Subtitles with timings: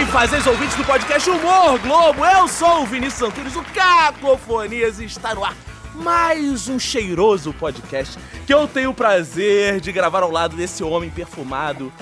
[0.00, 2.24] bem, fazeres ouvintes do podcast Humor Globo?
[2.24, 5.54] Eu sou o Vinícius Antunes, o Cacofonias e está no ar
[5.94, 11.10] mais um cheiroso podcast que eu tenho o prazer de gravar ao lado desse homem
[11.10, 11.92] perfumado,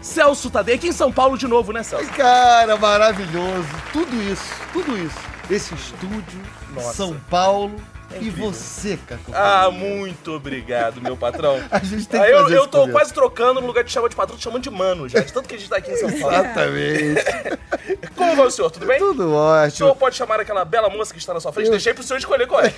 [0.00, 2.10] Celso Tadei, aqui em São Paulo de novo, né, Celso?
[2.12, 3.68] Cara, maravilhoso.
[3.92, 5.18] Tudo isso, tudo isso.
[5.50, 6.94] Esse estúdio, Nossa.
[6.94, 7.74] São Paulo
[8.14, 8.50] e incrível.
[8.52, 9.32] você, Caco.
[9.34, 11.60] Ah, muito obrigado, meu patrão.
[11.70, 13.92] A gente tem Ah, que eu, fazer eu esse tô quase trocando no lugar de
[13.92, 15.32] chamar de patrão, tô chamando de mano, gente.
[15.32, 16.34] Tanto que a gente tá aqui em São Paulo.
[16.36, 17.24] Exatamente.
[18.16, 18.70] Como vai o senhor?
[18.70, 18.98] Tudo bem?
[18.98, 19.76] Tudo O ótimo.
[19.76, 21.68] senhor pode chamar aquela bela moça que está na sua frente?
[21.70, 22.70] Deixei pro senhor escolher qual é.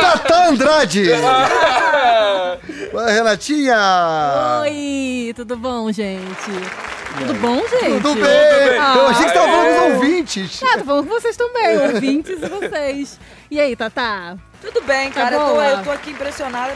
[0.00, 1.12] Tata Andrade!
[1.12, 2.56] Ah,
[2.92, 3.76] Oi, Renatinha!
[4.62, 6.50] Oi, tudo bom, gente?
[7.18, 8.02] Tudo bom, gente?
[8.02, 8.78] Tudo bem?
[8.78, 10.62] Ah, Eu achei que você tava falando com os ouvintes.
[10.62, 13.20] Ah, tô falando com vocês também, ouvintes e vocês.
[13.50, 14.36] E aí, Tatá?
[14.60, 15.36] Tudo bem, Tá cara.
[15.36, 16.74] eu, tô, eu tô aqui impressionada.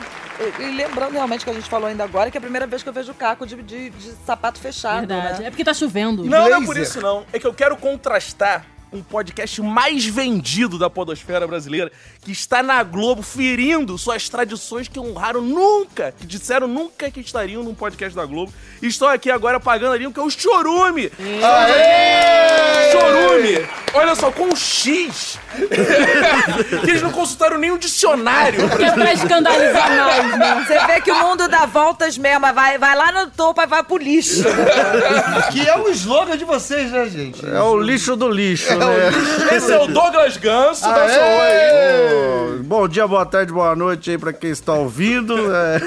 [0.61, 2.89] E lembrando realmente que a gente falou ainda agora, que é a primeira vez que
[2.89, 5.01] eu vejo o Caco de, de- de sapato fechado.
[5.09, 5.41] Verdade.
[5.41, 5.47] Né?
[5.49, 6.23] É porque tá chovendo.
[6.25, 6.67] Não, não é Blazer.
[6.67, 7.27] por isso não.
[7.33, 11.91] É que eu quero contrastar um podcast mais vendido da podosfera brasileira,
[12.23, 17.63] que está na Globo ferindo suas tradições que honraram nunca, que disseram nunca que estariam
[17.63, 18.53] num podcast da Globo.
[18.81, 21.11] E estão aqui agora pagando ali, que é o Chorume.
[22.93, 23.78] Chorume!
[23.95, 25.39] Olha só, com um X.
[26.85, 28.69] que eles não consultaram nem o dicionário.
[28.71, 30.65] Que é pra escandalizar mais, né?
[30.67, 32.53] Você vê que o mundo dá voltas mesmo.
[32.53, 34.45] Vai, vai lá no topo e vai pro lixo.
[35.53, 37.45] Que é o slogan de vocês, né, gente?
[37.45, 38.87] É o lixo do lixo, né?
[39.57, 42.59] Esse é o Douglas Ganso, seu oi.
[42.61, 45.35] Ô, Bom dia, boa tarde, boa noite aí pra quem está ouvindo.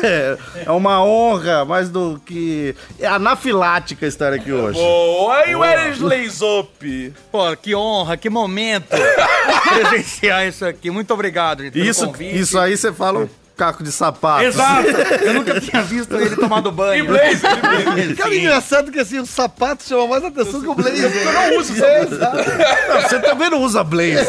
[0.04, 2.76] É, é uma honra, mais do que.
[3.00, 4.80] É anafilática estar aqui hoje.
[4.80, 7.14] Boa, e o Wesley Zop?
[7.32, 8.88] Pô, que honra, que momento
[9.74, 10.90] presenciar isso aqui.
[10.92, 12.38] Muito obrigado, gente, Isso, convite.
[12.40, 14.44] isso aí você fala um caco de sapato.
[14.44, 14.88] Exato!
[15.22, 17.06] Eu nunca tinha visto ele tomado E banho.
[17.06, 17.36] Blazer,
[17.80, 18.16] e Blazer.
[18.18, 21.12] Cara, engraçado que assim, o sapato chama mais atenção que o blazer.
[21.16, 24.28] Eu não uso Não, você também não usa blazer.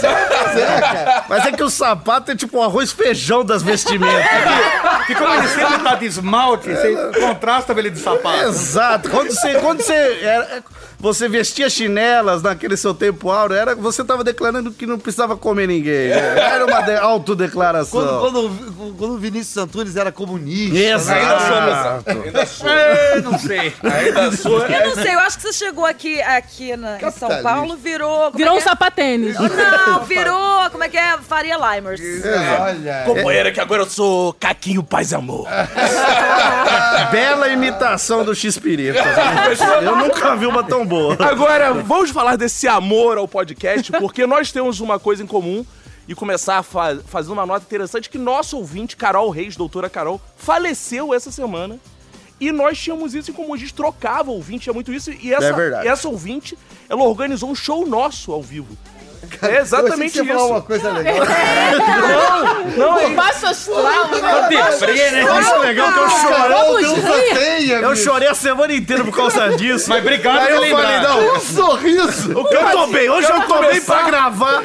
[1.29, 4.27] Mas é que o sapato é tipo um arroz feijão das vestimentas.
[5.07, 8.49] Que como ele sempre tá de esmalte, você contrasta ele de sapato.
[8.49, 9.09] Exato.
[9.09, 10.63] Quando você, quando você, era-
[11.03, 15.67] você vestia chinelas naquele seu tempo áureo, era, você tava declarando que não precisava comer
[15.67, 16.11] ninguém.
[16.11, 16.39] né?
[16.53, 18.21] Era uma de, autodeclaração.
[18.21, 20.77] Quando, quando, quando o Vinícius Antunes era comunista.
[20.79, 21.19] Exato.
[21.21, 22.23] Ainda sou.
[22.23, 22.69] Ainda sou.
[22.69, 23.75] É, não sei.
[23.83, 24.65] Ainda sou.
[24.67, 27.43] Eu não sei, eu acho que você chegou aqui, aqui na- em São.
[27.43, 28.27] Paulo, virou.
[28.27, 28.63] como Virou é um é?
[28.63, 29.37] sapatênis.
[29.39, 30.71] Não, virou.
[30.71, 31.19] Como é que é?
[31.19, 32.01] Faria Limers.
[32.61, 33.03] Olha.
[33.07, 35.49] Companheira, que agora eu sou Caquinho Paz e Amor.
[37.11, 38.99] Bela imitação do X-Pirito.
[39.83, 41.17] Eu nunca vi uma tão boa.
[41.19, 45.65] Agora, vamos falar desse amor ao podcast, porque nós temos uma coisa em comum
[46.07, 50.21] e começar a fa fazer uma nota interessante que nosso ouvinte, Carol Reis, doutora Carol,
[50.37, 51.79] faleceu essa semana.
[52.39, 55.11] E nós tínhamos isso em comum, a gente trocava ouvinte, é muito isso.
[55.13, 55.47] E essa,
[55.85, 56.59] É essa ouvinte,
[56.89, 58.77] ela organizou um show nosso ao vivo.
[59.23, 60.53] É Eu achei exatamente que você ia falar isso.
[60.53, 61.27] uma coisa legal.
[62.77, 64.49] Não, é Baixo astral, né?
[64.49, 65.23] Deprê, né?
[65.23, 66.83] Eu acho legal que eu chorei.
[66.83, 69.89] Deus a tenha, Eu chorei a semana inteira por causa disso.
[69.89, 70.83] Mas obrigado Aí por eu lembrar.
[70.83, 72.33] falei, não, Um sorriso.
[72.33, 74.63] eu tô bem, hoje eu tô bem pra gravar.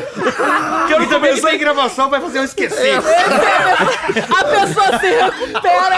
[0.87, 2.97] quero E também que tem gravação vai fazer eu esquecer.
[2.97, 5.97] A pessoa se recupera.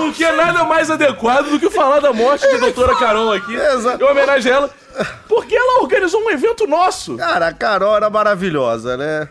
[0.00, 3.54] Porque nada mais adequado do que falar da morte da doutora Carol aqui.
[3.54, 4.02] Exato.
[4.02, 4.70] Em homenagem a ela.
[5.28, 7.16] Porque ela organizou um evento nosso.
[7.16, 9.28] Cara, a Carol era maravilhosa, né?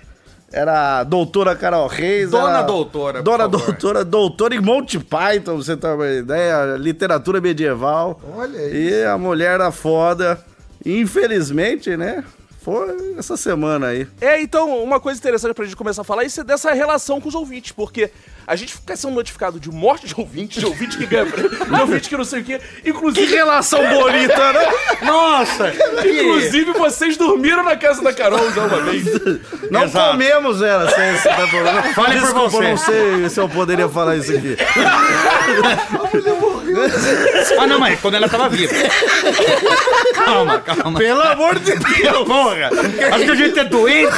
[0.51, 2.29] Era a doutora Carol Reis.
[2.31, 3.65] Dona era- doutora, por Dona favor.
[3.65, 6.75] doutora, doutora em Monty Python, pra você ter uma ideia.
[6.77, 8.21] Literatura medieval.
[8.35, 8.75] Olha isso.
[8.75, 10.39] E a mulher era foda.
[10.85, 12.23] Infelizmente, né?
[12.65, 14.07] Foi essa semana aí.
[14.19, 17.29] É, então, uma coisa interessante pra gente começar a falar isso é dessa relação com
[17.29, 18.09] os ouvintes, porque
[18.47, 21.79] a gente fica sendo notificado de morte de ouvintes, de ouvinte que ganha prêmio, de
[21.81, 22.59] ouvinte que não sei o quê.
[22.83, 24.65] Que Inclusive, relação bonita, né?
[25.03, 25.71] Nossa!
[26.01, 29.05] que- inclusive vocês dormiram na casa da Carol já uma vez.
[29.69, 30.11] Não Exato.
[30.13, 31.83] comemos ela, sem esse problema.
[31.93, 32.57] Fale por você.
[32.57, 34.57] eu não sei se eu poderia falar isso aqui.
[37.59, 38.73] Ah, não, mas quando ela tava viva.
[40.13, 40.99] Calma, calma.
[40.99, 42.25] Pelo amor de Deus!
[42.25, 42.69] Porra!
[43.13, 44.11] Acho que a gente é doente.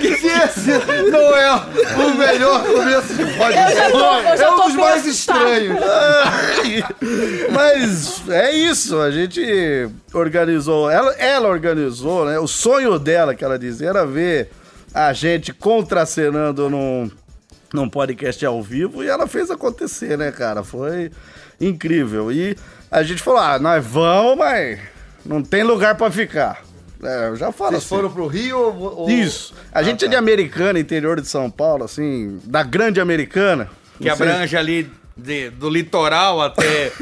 [0.00, 1.62] Se esse não é
[1.96, 3.78] o melhor começo de podcast,
[4.42, 5.50] é um dos mais assustada.
[5.50, 5.80] estranhos.
[7.50, 12.38] Mas é isso, a gente organizou, ela, ela organizou, né?
[12.38, 14.50] O sonho dela, que ela dizia, era ver
[14.94, 17.10] a gente contracenando num,
[17.72, 20.62] num podcast ao vivo e ela fez acontecer, né, cara?
[20.62, 21.10] Foi
[21.60, 22.30] incrível.
[22.32, 22.56] E
[22.90, 24.78] a gente falou: ah, nós vamos, mas
[25.24, 26.62] não tem lugar pra ficar.
[27.02, 27.88] É, eu já falo Vocês assim.
[27.96, 29.10] foram pro Rio ou...
[29.10, 29.52] Isso.
[29.72, 33.68] A gente é de Americana, interior de São Paulo, assim, da grande Americana.
[33.98, 34.88] Que Não sei- abrange ali
[35.22, 36.92] de- do litoral até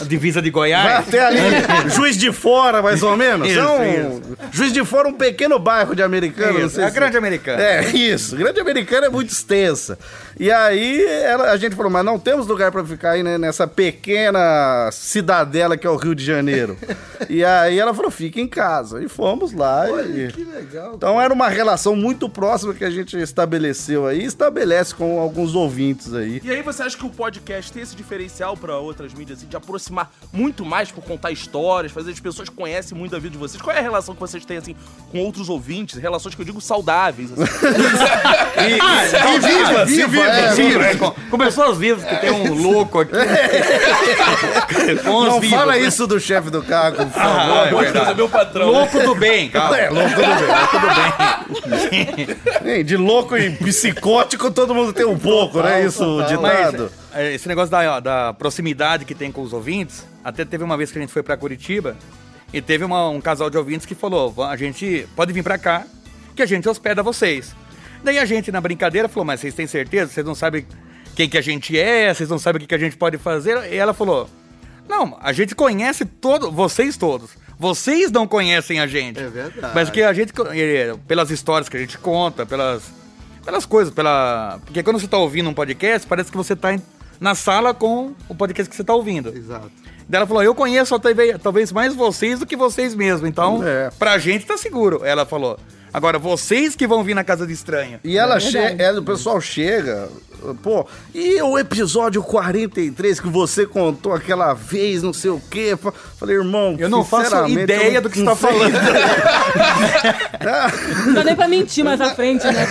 [0.00, 1.08] a divisa de Vai Goiás.
[1.08, 1.40] até ali,
[1.94, 3.48] Juiz de Fora, mais ou menos.
[3.48, 4.22] Isso, São- isso.
[4.52, 6.58] Juiz de Fora, um pequeno bairro de americano.
[6.58, 7.62] não Isso, sei é a se- grande americana.
[7.62, 8.36] É, isso.
[8.36, 9.98] Grande americana é muito extensa.
[10.38, 13.66] E aí ela- a gente falou, mas não temos lugar pra ficar aí né, nessa
[13.66, 16.76] pequena cidadela que é o Rio de Janeiro.
[17.28, 19.02] e aí ela falou, fica em casa.
[19.02, 19.86] E fomos lá.
[20.02, 20.28] e...
[20.32, 20.94] Que legal.
[20.96, 26.14] Então era uma relação muito próxima que a gente estabeleceu aí, estabelece com alguns ouvintes
[26.14, 26.40] aí.
[26.42, 29.56] E aí você acha que o podcast tem esse diferencial pra outras mídias, assim, de
[29.56, 33.60] aproximar muito mais por contar histórias, fazer as pessoas conhecem muito a vida de vocês?
[33.60, 34.76] Qual é a relação que vocês têm, assim,
[35.10, 36.00] com outros ouvintes?
[36.00, 37.42] Relações que eu digo saudáveis, assim.
[38.60, 40.96] E, viva, se viva, é, viva.
[40.96, 43.12] Com, com pessoas vivas, que tem um louco aqui.
[45.04, 45.80] Não vivos, fala né?
[45.80, 47.20] isso do chefe do carro, por favor.
[47.20, 48.70] Ah, é Deus, é meu patrão.
[48.70, 49.78] Louco do bem, calma.
[49.78, 50.10] É, louco
[50.70, 50.86] tudo
[51.90, 52.76] bem.
[52.78, 55.84] Hein, De louco e psicótico, todo mundo tem um pouco, né?
[55.84, 56.92] Isso, Mas ditado.
[56.96, 56.99] é,
[57.32, 60.98] esse negócio da, da proximidade que tem com os ouvintes, até teve uma vez que
[60.98, 61.96] a gente foi pra Curitiba
[62.52, 65.58] e teve uma- um casal de ouvintes que falou: "Va- a gente pode vir pra
[65.58, 65.84] cá,
[66.36, 67.54] que a gente hospeda vocês.
[68.02, 70.12] Daí a gente, na brincadeira, falou: mas vocês têm certeza?
[70.12, 70.66] Vocês não sabem
[71.16, 72.12] quem que a gente é?
[72.14, 73.72] Vocês não sabem o que, que a gente pode fazer?
[73.72, 74.28] E ela falou:
[74.88, 77.30] não, a gente conhece todo, vocês todos.
[77.58, 79.20] Vocês não conhecem a gente.
[79.20, 79.74] É verdade.
[79.74, 80.32] Mas que a gente,
[81.06, 82.82] pelas histórias que a gente conta, pelas,
[83.44, 84.58] pelas coisas, pela.
[84.64, 86.82] Porque quando você tá ouvindo um podcast, parece que você tá em-
[87.20, 89.28] na sala com o podcast que você tá ouvindo.
[89.36, 89.70] Exato.
[90.08, 93.28] Daí ela falou: Eu conheço talvez, talvez mais vocês do que vocês mesmos.
[93.28, 93.90] Então, É.
[93.98, 95.02] pra gente tá seguro.
[95.04, 95.58] Ela falou.
[95.92, 98.00] Agora, vocês que vão vir na casa de estranho.
[98.04, 100.08] E ela chega, o pessoal chega,
[100.62, 105.76] pô, e o episódio 43 que você contou aquela vez, não sei o quê.
[105.80, 108.58] Fa- Falei, irmão, Eu não faço ideia eu do que você não tá sei.
[108.58, 108.74] falando.
[111.06, 112.66] Não dá nem pra mentir mais à frente, né?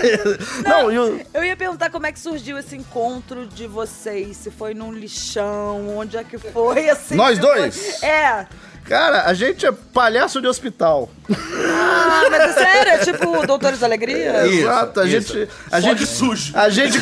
[0.66, 4.36] Não, e o- Eu ia perguntar como é que surgiu esse encontro de vocês.
[4.36, 7.14] Se foi num lixão, onde é que foi, assim.
[7.14, 8.02] Nós dois?
[8.02, 8.46] É.
[8.84, 11.08] cara, a gente é palhaço de hospital.
[11.30, 14.46] Ah, mas é sério, é tipo Doutores da Alegria?
[14.46, 15.34] Isso, Exato, a isso.
[15.34, 15.50] gente.
[15.70, 16.52] A Só gente, de sujo.
[16.56, 16.98] A gente.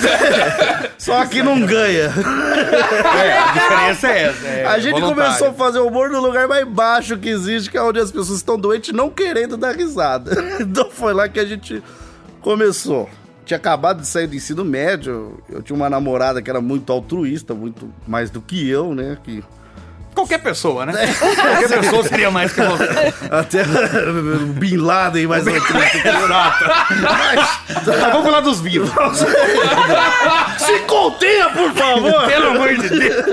[0.98, 2.12] Só que não ganha.
[3.22, 4.46] É, a diferença é essa.
[4.46, 5.24] é a gente voluntário.
[5.24, 8.38] começou a fazer humor no lugar mais baixo que existe, que é onde as pessoas
[8.38, 10.32] estão doentes não querendo dar risada.
[10.62, 11.82] Então foi lá que a gente
[12.40, 13.08] começou.
[13.44, 17.52] Tinha acabado de sair do ensino médio, eu tinha uma namorada que era muito altruísta,
[17.54, 19.18] muito mais do que eu, né?
[19.24, 19.42] Que
[20.14, 20.92] Qualquer pessoa, né?
[21.18, 22.84] Qualquer pessoa seria mais que você.
[23.30, 26.12] até o Bin Laden mais altruísta.
[27.00, 28.90] Mas vamos falar dos vivos.
[30.58, 32.26] Se contenha, por favor!
[32.26, 33.24] Pelo amor de Deus.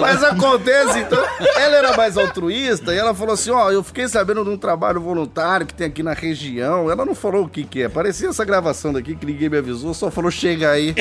[0.00, 1.22] Mas acontece, então,
[1.56, 5.00] ela era mais altruísta e ela falou assim, ó, eu fiquei sabendo de um trabalho
[5.00, 6.90] voluntário que tem aqui na região.
[6.90, 7.88] Ela não falou o que que é.
[7.88, 10.94] Parecia essa gravação daqui que ninguém me avisou, só falou chega aí.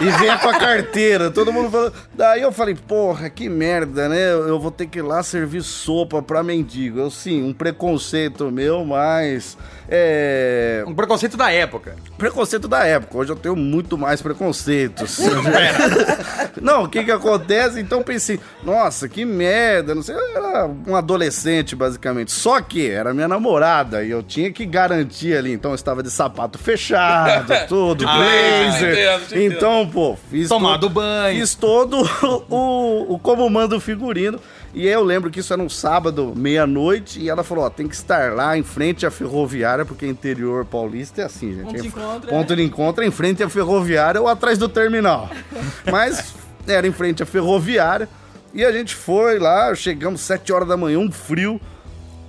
[0.00, 1.30] e venha com a carteira.
[1.30, 1.92] Todo mundo falou.
[2.14, 4.32] Daí eu falei, porra, que merda, né?
[4.32, 6.98] Eu vou ter que ir lá servir sopa pra mendigo.
[6.98, 9.56] Eu sim, um preconceito meu, mas
[9.88, 11.94] é Um preconceito da época.
[12.18, 13.18] preconceito da época.
[13.18, 15.18] Hoje eu tenho muito mais preconceitos.
[16.60, 17.80] não, o que que acontece?
[17.80, 22.32] Então pensei, nossa, que merda, não sei, eu era um adolescente basicamente.
[22.32, 26.10] Só que era minha namorada e eu tinha que garantir ali, então eu estava de
[26.10, 28.92] sapato fechado, tudo, Ah, blazer.
[28.92, 29.52] entendo, te entendo.
[29.56, 31.38] então, pô, fiz Tomado to- banho.
[31.40, 32.02] Fiz todo
[32.50, 34.40] o, o como manda o figurino.
[34.74, 37.94] E eu lembro que isso era um sábado, meia-noite, e ela falou: ó, tem que
[37.94, 41.64] estar lá em frente à ferroviária, porque interior paulista é assim, gente.
[41.64, 44.68] Ponto de É- encontro, Ponto de encontro é em frente à ferroviária ou atrás do
[44.68, 45.28] terminal.
[45.92, 46.34] Mas
[46.66, 48.08] era em frente à ferroviária.
[48.54, 51.60] E a gente foi lá, chegamos sete horas da manhã, um frio.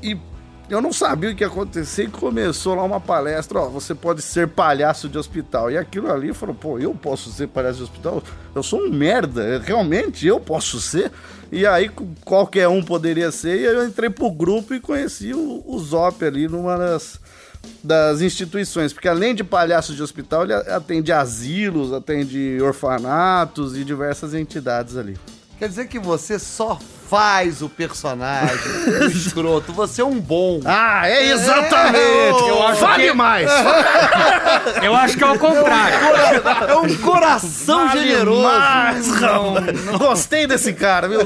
[0.01, 0.18] E
[0.74, 4.22] eu não sabia o que ia acontecer e começou lá uma palestra, ó, você pode
[4.22, 5.70] ser palhaço de hospital.
[5.70, 8.24] E aquilo ali falou, pô, eu posso ser palhaço de hospital?
[8.56, 11.12] Eu sou um merda, realmente eu posso ser?
[11.51, 11.89] E aí
[12.25, 16.48] qualquer um poderia ser, e eu entrei pro grupo e conheci o, o Zop ali
[16.48, 17.20] numa das,
[17.84, 24.34] das instituições, porque além de palhaço de hospital, ele atende asilos, atende orfanatos e diversas
[24.34, 25.15] entidades ali.
[25.60, 26.80] Quer dizer que você só
[27.13, 28.58] faz o personagem
[29.01, 29.72] o escroto.
[29.74, 30.60] Você é um bom.
[30.65, 32.48] Ah, é exatamente!
[32.48, 33.51] Eu acho Fale que- mais!
[34.82, 35.96] Eu acho que é o contrário.
[36.67, 38.41] É um coração Vale generoso.
[38.43, 39.86] mais, rapaz.
[40.00, 41.20] Gostei desse cara, viu?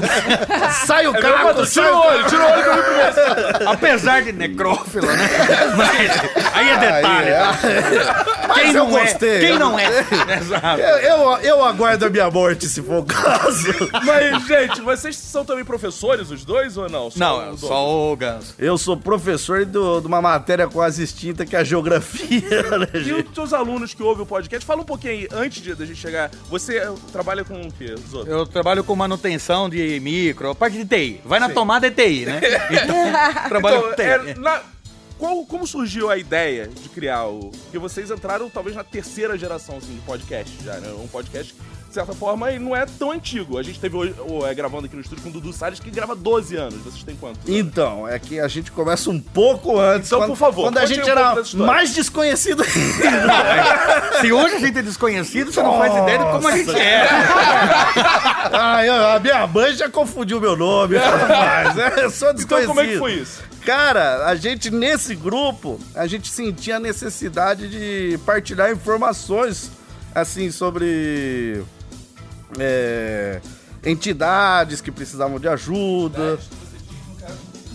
[0.86, 3.70] Sai o cara, sai Tira o olho, tira o olho que eu vi primeiro.
[3.70, 5.28] Apesar de necrófilo, né?
[5.76, 7.06] Mas aí é detalhe.
[7.06, 7.48] Aí, é.
[8.48, 9.04] Mas Quem eu não é?
[9.04, 9.40] gostei.
[9.40, 9.86] Quem não é?
[10.40, 10.80] Exato.
[10.80, 13.72] Eu, eu, eu aguardo a minha morte, se for o caso.
[14.04, 17.10] Mas, gente, vocês são também professores, os dois, ou não?
[17.10, 17.60] Só Não, Douglas?
[17.60, 18.54] só o Ganso.
[18.58, 22.40] Eu sou professor do- de uma matéria quase extinta, que é a geografia,
[22.78, 23.28] né, E gente?
[23.28, 25.98] os teus alunos que ouvem o podcast, fala um pouquinho aí, antes de, da gente
[26.00, 26.30] chegar.
[26.50, 28.28] Você eh, trabalha com o quê, Zoto?
[28.28, 31.20] Eu trabalho com manutenção de micro, parte de TI.
[31.24, 32.40] Vai na tomada é TI, né?
[32.70, 34.02] Então, trabalho com TI.
[34.02, 34.62] é, na-
[35.18, 37.50] qual- como surgiu a ideia de criar o.
[37.50, 40.92] Porque vocês entraram talvez na terceira geração assim, de podcast já, né?
[40.92, 43.58] Um podcast de certa forma, ele não é tão antigo.
[43.58, 46.14] A gente teve o- é, gravando aqui no estúdio com o Dudu Salles, que grava
[46.16, 46.76] 12 anos.
[46.82, 47.40] Vocês têm quantos?
[47.46, 50.08] Então, é que a gente começa um pouco antes.
[50.08, 52.62] Então, quando, por favor, Quando a gente um era mais desconhecido.
[54.20, 57.08] Se hoje a gente é desconhecido, você não faz ideia de como a gente é.
[58.86, 60.96] eu- a minha mãe já confundiu meu nome.
[60.96, 61.76] rapaz.
[61.78, 62.68] É, eu sou Então, desconhecido.
[62.68, 63.42] como é que foi isso?
[63.64, 69.70] Cara, a gente nesse grupo, a gente sentia a necessidade de partilhar informações
[70.14, 71.62] assim sobre
[72.58, 73.40] é,
[73.84, 76.38] entidades que precisavam de ajuda.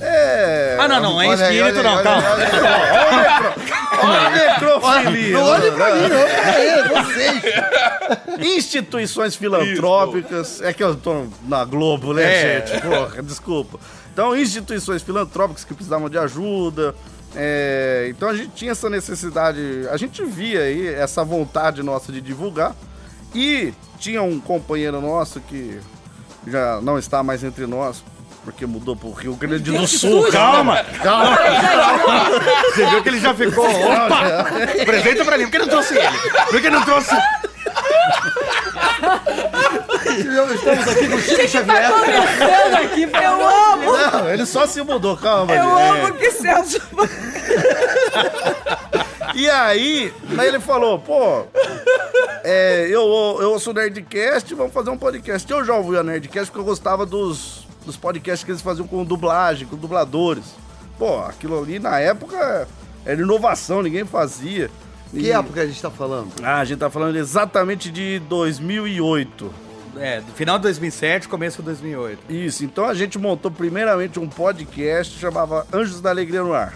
[0.01, 0.75] É.
[0.79, 2.27] Ah, não, não, é Olha aí, espírito, olha não, aí, calma.
[2.29, 3.55] olha.
[4.03, 5.37] Olha a necrofilia.
[5.37, 6.09] Não olhe pra mim, não.
[6.09, 7.43] Pra ele, vocês.
[8.57, 10.61] Instituições filantrópicas.
[10.61, 12.65] É que eu tô na Globo, né, É.
[12.65, 12.81] gente?
[12.81, 13.79] Porra, desculpa.
[14.11, 16.93] Então, instituições filantrópicas que precisavam de ajuda.
[17.35, 22.19] é, então a gente tinha essa necessidade, a gente via aí essa vontade nossa de
[22.21, 22.75] divulgar.
[23.33, 25.79] E tinha um companheiro nosso que
[26.47, 28.03] já não está mais entre nós,
[28.43, 30.29] porque mudou pro Rio Grande do Sul.
[30.31, 31.37] Calma, calma.
[32.73, 33.65] Você viu que ele já ficou.
[33.65, 34.45] Opa!
[34.81, 35.45] Apresenta pra mim.
[35.45, 36.17] Por que não trouxe ele?
[36.49, 37.15] Por que não trouxe.
[40.53, 41.91] Estamos aqui com o Chico Xavier.
[41.91, 45.53] Começando aqui, eu amo, Não, ele só se mudou, calma.
[45.53, 45.99] eu gente.
[46.05, 46.81] amo que Celso.
[49.35, 51.45] E aí, aí ele falou, pô,
[52.43, 53.01] é, eu,
[53.41, 55.51] eu ouço o Nerdcast, vamos fazer um podcast.
[55.51, 59.03] Eu já ouvi a Nerdcast porque eu gostava dos, dos podcasts que eles faziam com
[59.03, 60.45] dublagem, com dubladores.
[60.99, 62.67] Pô, aquilo ali na época
[63.03, 64.69] era inovação, ninguém fazia.
[65.13, 66.31] E- Que época a gente tá falando?
[66.43, 69.53] Ah, a gente tá falando exatamente de 2008.
[69.99, 72.19] É, do final de 2007, começo de 2008.
[72.33, 76.73] Isso, então a gente montou primeiramente um podcast chamava Anjos da Alegria no Ar.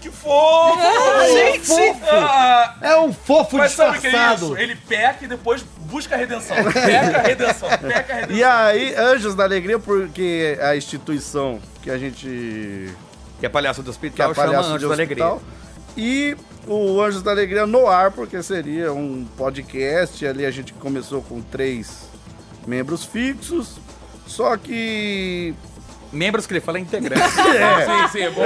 [0.00, 0.80] Que fofo!
[1.32, 1.70] Gente!
[2.10, 4.44] Ah, É um fofo mas sabe o que é disfarçado.
[4.46, 4.56] isso?
[4.58, 6.56] Ele peca e depois busca a redenção.
[6.72, 8.36] Peca a redenção, peca a redenção.
[8.36, 12.90] E aí, Anjos da Alegria, porque a instituição que a gente
[13.38, 15.36] Que é palhaço do que é hospital, a chama Palhaço Anjo de da Alegria.
[15.96, 16.36] E
[16.66, 20.26] o Anjos da Alegria no ar, porque seria um podcast.
[20.26, 22.08] Ali a gente começou com três
[22.66, 23.78] membros fixos.
[24.26, 25.54] Só que.
[26.12, 27.20] Membros que ele fala é integrante.
[27.30, 28.42] Sim, sim, é bom.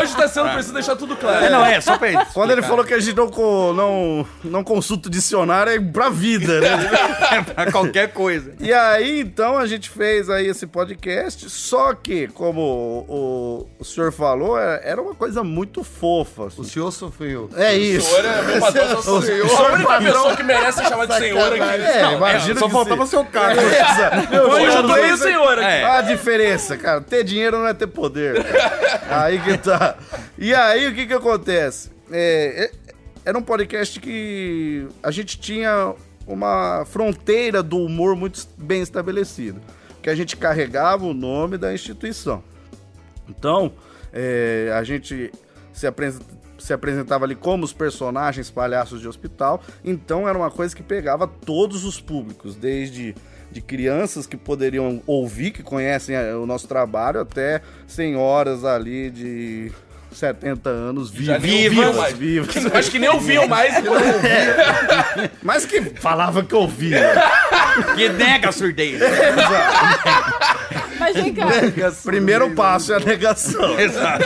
[0.00, 1.44] Hoje tá sendo preciso deixar tudo claro.
[1.44, 2.24] É, não, é, só pra.
[2.26, 3.28] Quando ele falou que a gente não,
[3.72, 7.44] não, não consulta o dicionário, é pra vida, né?
[7.54, 8.54] pra qualquer coisa.
[8.60, 12.60] E aí, então, a gente fez aí esse podcast, só que, como
[13.08, 16.46] o, o senhor falou, era, era uma coisa muito fofa.
[16.46, 16.60] assim.
[16.60, 17.50] O senhor sofreu.
[17.56, 18.08] É isso.
[18.08, 19.50] Senhor é meu patrão, eu sou senhor.
[19.50, 21.82] A única pessoa que merece ser chamada de senhor aqui.
[21.82, 23.10] É, Não, imagina é, só faltava sim.
[23.10, 23.60] seu cargo.
[23.60, 25.64] Hoje eu tô meio senhor aqui.
[25.64, 25.84] É.
[25.84, 28.44] A diferença, cara, ter dinheiro não é ter poder.
[28.44, 29.22] cara.
[29.24, 29.96] Aí que tá.
[30.36, 31.90] E aí, o que que acontece?
[32.10, 35.94] É, é- era um podcast que a gente tinha
[36.26, 39.58] uma fronteira do humor muito bem estabelecida.
[40.02, 42.44] Que a gente carregava o nome da instituição.
[43.26, 43.72] Então,
[44.12, 45.32] é, a gente
[45.72, 45.86] se,
[46.58, 49.62] se apresentava ali como os personagens palhaços de hospital.
[49.82, 53.14] Então, era uma coisa que pegava todos os públicos, desde
[53.54, 59.70] de crianças que poderiam ouvir, que conhecem é, o nosso trabalho, até senhoras ali de
[60.10, 61.40] 70 anos vivas.
[61.40, 62.16] vivas, mais.
[62.16, 62.66] vivas.
[62.74, 63.78] Acho que nem ouviam mais.
[63.78, 63.94] então.
[65.42, 67.14] Mas que falava que ouvia.
[67.94, 69.00] Que nega a surdez.
[71.04, 71.46] Mas vem cá.
[72.02, 73.76] Primeiro passo é a negação.
[73.78, 74.24] Exato.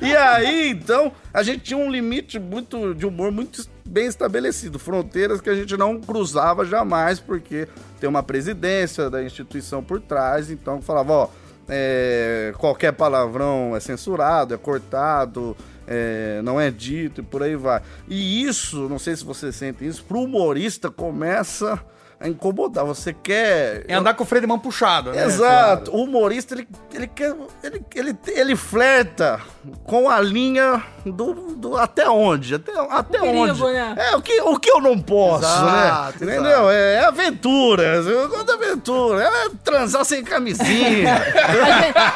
[0.00, 5.40] E aí, então, a gente tinha um limite muito de humor muito bem estabelecido, fronteiras
[5.40, 7.68] que a gente não cruzava jamais, porque
[8.00, 11.28] tem uma presidência da instituição por trás, então falava, ó,
[11.68, 17.82] é, qualquer palavrão é censurado, é cortado, é, não é dito e por aí vai.
[18.06, 21.82] E isso, não sei se você sente isso, pro humorista começa
[22.20, 22.84] a incomodar.
[22.84, 23.84] Você quer.
[23.86, 25.24] É andar com o freio de mão puxado, né?
[25.24, 25.90] Exato.
[25.94, 29.40] O humorista, ele, ele, quer, ele, ele, ele flerta
[29.84, 32.56] com a linha do, do até onde?
[32.56, 33.62] Até, até perigo, onde?
[33.62, 33.94] né?
[33.96, 35.84] É, o que, o que eu não posso, Exato, né?
[35.86, 36.24] exato.
[36.24, 36.70] Entendeu?
[36.70, 37.82] É, é aventura.
[37.82, 39.22] Eu gosto de aventura.
[39.24, 41.22] É transar sem camisinha.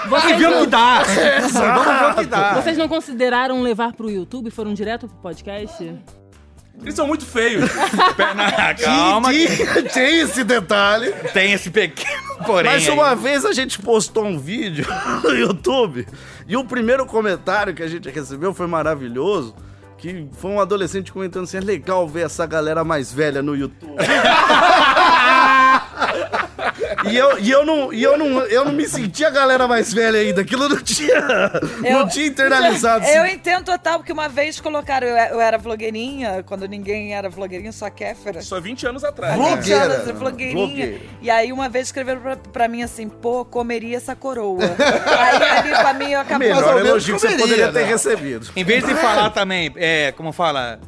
[0.08, 1.02] Vocês, Vê o que dá.
[1.02, 2.54] Vamos ver o que dá.
[2.54, 4.50] vocês não consideraram levar pro YouTube?
[4.50, 5.94] Foram direto pro podcast?
[6.82, 7.70] Eles são muito feios.
[7.72, 11.12] Não, Calma, Tinha, tinha esse detalhe.
[11.32, 12.70] tem esse pequeno porém.
[12.72, 12.90] Mas aí.
[12.92, 14.86] uma vez a gente postou um vídeo
[15.22, 16.06] no YouTube
[16.46, 19.54] e o primeiro comentário que a gente recebeu foi maravilhoso.
[19.98, 23.94] Que foi um adolescente comentando assim: é legal ver essa galera mais velha no YouTube.
[27.12, 29.92] e eu, e eu, não, e eu, não, eu não me sentia a galera mais
[29.92, 30.40] velha ainda.
[30.42, 31.20] Aquilo não tinha,
[31.90, 33.04] não tinha internalizado.
[33.06, 33.34] Eu assim.
[33.34, 37.88] entendo total, porque uma vez colocaram, eu, eu era vlogueirinha, quando ninguém era vlogueirinha, só
[37.90, 38.40] Kéfera.
[38.42, 39.34] Só 20 anos atrás.
[39.36, 40.10] Vlog- Vinte anos.
[40.12, 40.66] Vlogueirinha.
[40.66, 41.00] Blogueira.
[41.20, 44.62] E aí uma vez escreveram pra, pra mim assim, pô, comeria essa coroa.
[45.06, 46.52] aí ali pra mim eu acabei.
[46.52, 47.84] Melhor elogio que você poderia ter né?
[47.84, 48.48] recebido.
[48.56, 50.80] Em vez de falar também, é, como fala,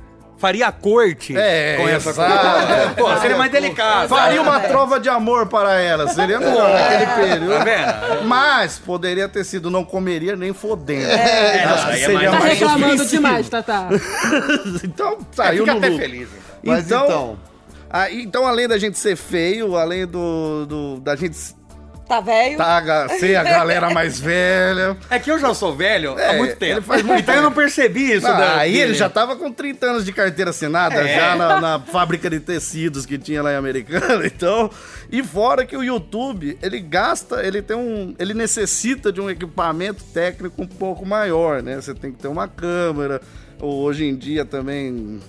[0.45, 2.67] faria corte É, com essa exato.
[2.67, 2.95] coisa.
[3.15, 4.09] Pô, seria mais delicado.
[4.11, 4.71] Faria uma Exatamente.
[4.73, 7.59] trova de amor para ela, seria melhor naquele período.
[7.59, 8.25] Tá vendo?
[8.27, 11.11] Mas poderia ter sido não comeria nem fodendo.
[11.11, 13.89] É, Acho não, que é seria Tá mais mais reclamando demais, Tatá.
[14.85, 16.29] Então saiu Fica no até feliz.
[16.63, 17.39] Mas então,
[17.91, 21.37] ah, então, além da gente ser feio, além do, do- da gente
[22.07, 22.59] Tá velho?
[22.59, 24.97] tá, ser a galera mais velha.
[25.09, 26.75] É que eu já sou velho há É, muito tempo.
[26.75, 28.27] ele faz muito então eu não percebi isso.
[28.27, 31.17] Ah, da- aí ele já tava com 30 anos de carteira assinada, É.
[31.17, 34.71] já na, na fábrica de tecidos que tinha lá em Americana, então.
[35.11, 38.15] E fora que o YouTube, ele gasta, ele tem um.
[38.19, 41.77] Ele necessita de um equipamento técnico um pouco maior, né?
[41.77, 43.21] Você tem que ter uma câmera.
[43.61, 45.21] Ou hoje em dia também.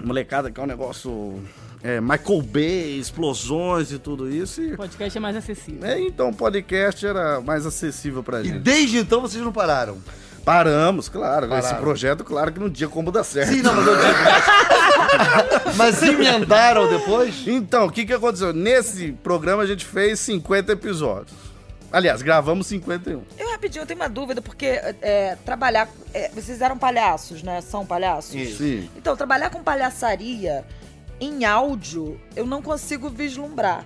[0.00, 1.42] Molecada que é um negócio.
[1.86, 4.62] É, Michael Bay, explosões e tudo isso.
[4.62, 5.86] E, O podcast é mais acessível.
[5.86, 8.58] é, então o podcast era mais acessível pra e gente.
[8.60, 9.98] desde então vocês não pararam.
[10.46, 11.44] Paramos, claro.
[11.46, 11.80] Esse Pararam.
[11.82, 13.50] projeto, claro que não tinha como dar certo.
[13.52, 14.08] Sim, não, mas eu digo.
[15.66, 17.44] Mas, mas emendaram depois?
[17.46, 18.52] Então, o que, que aconteceu?
[18.54, 21.32] Nesse programa a gente fez 50 episódios.
[21.92, 23.22] Aliás, gravamos 51.
[23.38, 25.88] Eu rapidinho, eu tenho uma dúvida, porque é, trabalhar.
[26.12, 27.60] é, vocês eram palhaços, né?
[27.60, 28.32] São palhaços?
[28.56, 28.88] Sim.
[28.96, 30.64] Então, trabalhar com palhaçaria
[31.20, 33.84] em áudio, eu não consigo vislumbrar.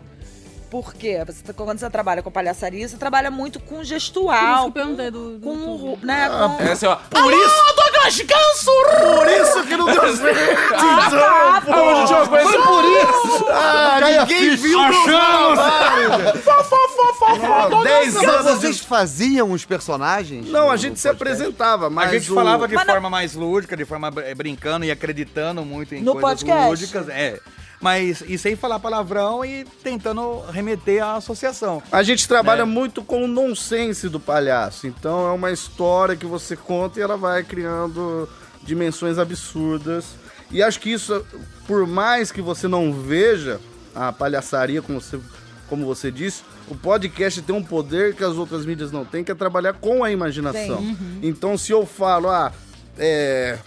[0.71, 1.23] Por quê?
[1.27, 4.71] Você, tá- quando você trabalha com palhaçaria, você trabalha muito com Por isso que gestual.
[4.75, 5.99] eu do, do Com, YouTube.
[6.03, 6.63] o- né, com...
[6.63, 6.97] É assim, ó.
[6.97, 7.75] Por isso.
[7.75, 8.71] Douglas Ganso!
[9.17, 10.69] Por isso que não deu certo!
[10.77, 13.47] tá, Então, pô, Foi por isso!
[13.51, 14.57] Ah, Cai a ninguém ficha.
[14.59, 16.43] viu meu trabalho!
[17.69, 18.83] Não, 10 Mas anos vocês de...
[18.83, 20.49] faziam os personagens?
[20.49, 21.43] Não, a gente se podcast?
[21.43, 24.23] apresentava, mas a gente o- falava de Mas não- forma mais lúdica, de forma br-
[24.37, 26.69] brincando e acreditando muito em No coisas podcast?
[26.71, 27.09] lúdicas.
[27.09, 27.39] É.
[27.81, 31.81] Mas e sem falar palavrão e tentando remeter à associação.
[31.93, 32.65] A gente trabalha É.
[32.65, 34.87] muito com o nonsense do palhaço.
[34.89, 38.29] Então é uma história que você conta e ela vai criando
[38.65, 40.07] dimensões absurdas.
[40.51, 41.25] E acho que isso,
[41.69, 43.61] por mais que você não veja
[43.95, 45.19] a palhaçaria, como você,
[45.69, 49.31] como você disse, o podcast tem um poder que as outras mídias não têm, que
[49.33, 50.97] é trabalhar com a imaginação.
[51.23, 52.53] Então se eu falo, ah,
[52.99, 53.59] é.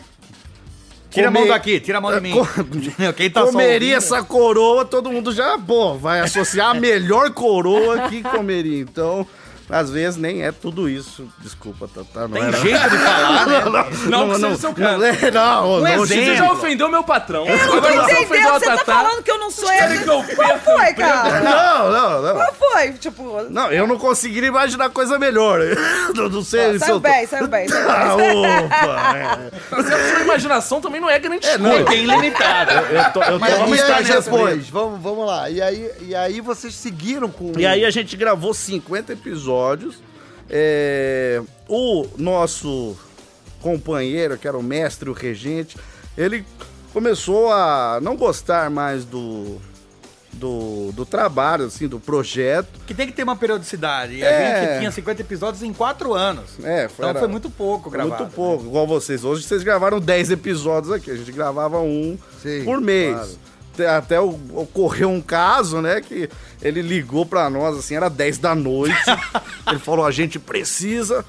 [1.10, 2.32] Tira a mão comer- daqui, tira a mão de mim.
[2.32, 2.48] Co-
[3.18, 8.24] Quem tá comeria essa coroa, todo mundo já, pô, vai associar a melhor coroa que
[8.24, 8.80] comeria.
[8.80, 9.28] Então,
[9.72, 11.28] às vezes nem é tudo isso.
[11.40, 12.58] Desculpa, Tatá, não Tem era.
[12.58, 13.86] jeito de falar, né?
[14.10, 14.98] Não, que seja o seu caso.
[14.98, 16.08] Não, é, não, não, exemplo.
[16.08, 17.46] Você já ofendeu meu patrão.
[17.48, 20.04] Eu não tô entendendo, você tá falando que eu não sou querem ele.
[20.04, 21.40] que eu Qual foi, cara?
[21.42, 22.34] Não, não, não.
[22.36, 22.92] Qual foi?
[22.94, 25.60] Tipo, Não, eu não conseguiria imaginar coisa melhor.
[26.16, 27.96] Não, não sei se saiu eu tô- bem, saiu bem, saiu bem.
[27.96, 29.52] Ah, opa, é.
[29.72, 31.86] Mas a sua imaginação também não é grande É, não, coisa.
[31.90, 32.72] Bem limitado.
[32.72, 34.70] Eu tô, eu vamos e estar depois?
[34.70, 35.50] Vamos, vamos lá.
[35.50, 37.54] E aí, e aí vocês seguiram com...
[37.58, 39.61] E aí a gente gravou 50 episódios.
[40.50, 42.98] É, o nosso
[43.62, 45.78] companheiro, que era o mestre, o regente,
[46.18, 46.44] ele
[46.94, 49.58] começou a não gostar mais do,
[50.34, 52.68] do, do trabalho, assim, do projeto.
[52.86, 54.16] Que tem que ter uma periodicidade.
[54.16, 54.66] E a É.
[54.72, 56.52] gente tinha 50 episódios em 4 anos.
[56.64, 58.24] É, foi, Então era foi muito pouco gravado.
[58.24, 59.24] Muito pouco, igual vocês.
[59.24, 63.14] Hoje vocês gravaram 10 episódios aqui, a gente gravava um Sim, por mês.
[63.16, 63.51] claro.
[63.98, 66.30] Até- ocorreu um caso, né, que
[66.62, 68.96] ele ligou pra nós, assim, era 10 da noite.
[69.68, 71.26] ele falou, a gente precisa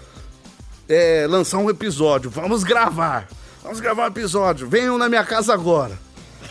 [0.88, 3.28] é, lançar um episódio, vamos gravar.
[3.62, 5.96] Vamos gravar um episódio, venham na minha casa agora.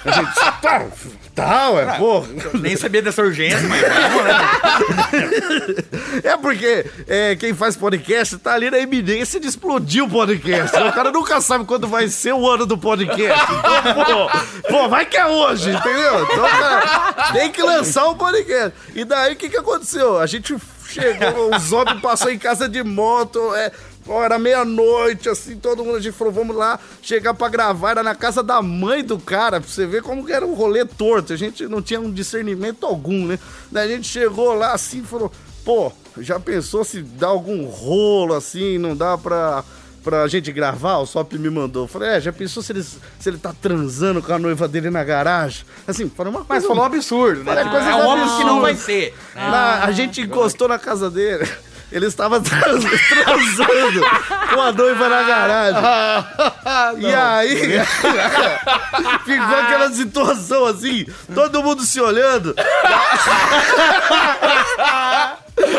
[0.03, 0.87] A gente, tá,
[1.35, 2.27] tá, ué, porra.
[2.59, 5.81] Nem sabia dessa urgência, mas vamos, né?
[6.23, 10.75] É porque é, quem faz podcast tá ali na eminência de explodir o podcast.
[10.77, 13.43] O cara nunca sabe quando vai ser o ano do podcast.
[13.51, 16.23] Então, pô, pô, vai que é hoje, entendeu?
[16.23, 18.73] Então, cara, tem que lançar o podcast.
[18.95, 20.19] E daí, o que que aconteceu?
[20.19, 20.55] A gente
[20.87, 23.71] chegou, o Zob passou em casa de moto, é...
[24.07, 28.03] Ó, era meia-noite, assim, todo mundo, a gente falou, vamos lá, chegar pra gravar, era
[28.03, 31.33] na casa da mãe do cara, pra você ver como que era um rolê torto,
[31.33, 33.37] a gente não tinha um discernimento algum, né?
[33.71, 35.31] Daí a gente chegou lá, assim, falou,
[35.63, 39.63] pô, já pensou se dá algum rolo, assim, não dá pra
[40.03, 41.87] pra gente gravar, o Sop me mandou.
[41.87, 45.03] Falei, é, já pensou se ele, se ele tá transando com a noiva dele na
[45.03, 45.63] garagem?
[45.87, 46.67] Assim, falei uma Mas coisa...
[46.69, 47.45] falou um absurdo, né?
[47.45, 49.13] Falei coisas é um óbvio que não vai ser.
[49.35, 51.47] Na- a gente encostou na casa dele.
[51.91, 54.01] Ele estava trans- transando
[54.53, 55.81] com a noiva na garagem.
[56.99, 57.81] e aí,
[59.25, 62.55] ficou aquela situação assim, todo mundo se olhando.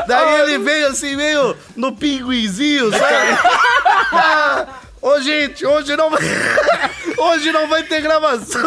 [0.07, 3.39] Daí ele veio assim, meio no pinguinzinho, sabe?
[5.03, 6.21] Ô, gente, hoje não vai.
[7.19, 8.63] Hoje não vai ter gravação.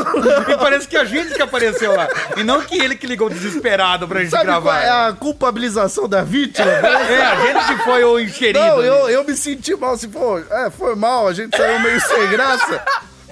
[0.50, 2.08] E parece que a gente que apareceu lá.
[2.38, 4.82] E não que ele que ligou desesperado pra gente Sabe qual gravar.
[4.82, 6.66] é a culpabilização da vítima?
[6.72, 8.60] É, a gente que foi o enxerido.
[8.60, 8.88] Não, ali.
[8.88, 12.30] eu, eu me senti mal, assim, pô, é, foi mal, a gente saiu meio sem
[12.30, 12.84] graça,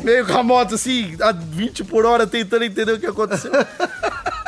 [0.01, 3.51] meio com a moto assim, a 20 por hora, tentando entender o que aconteceu.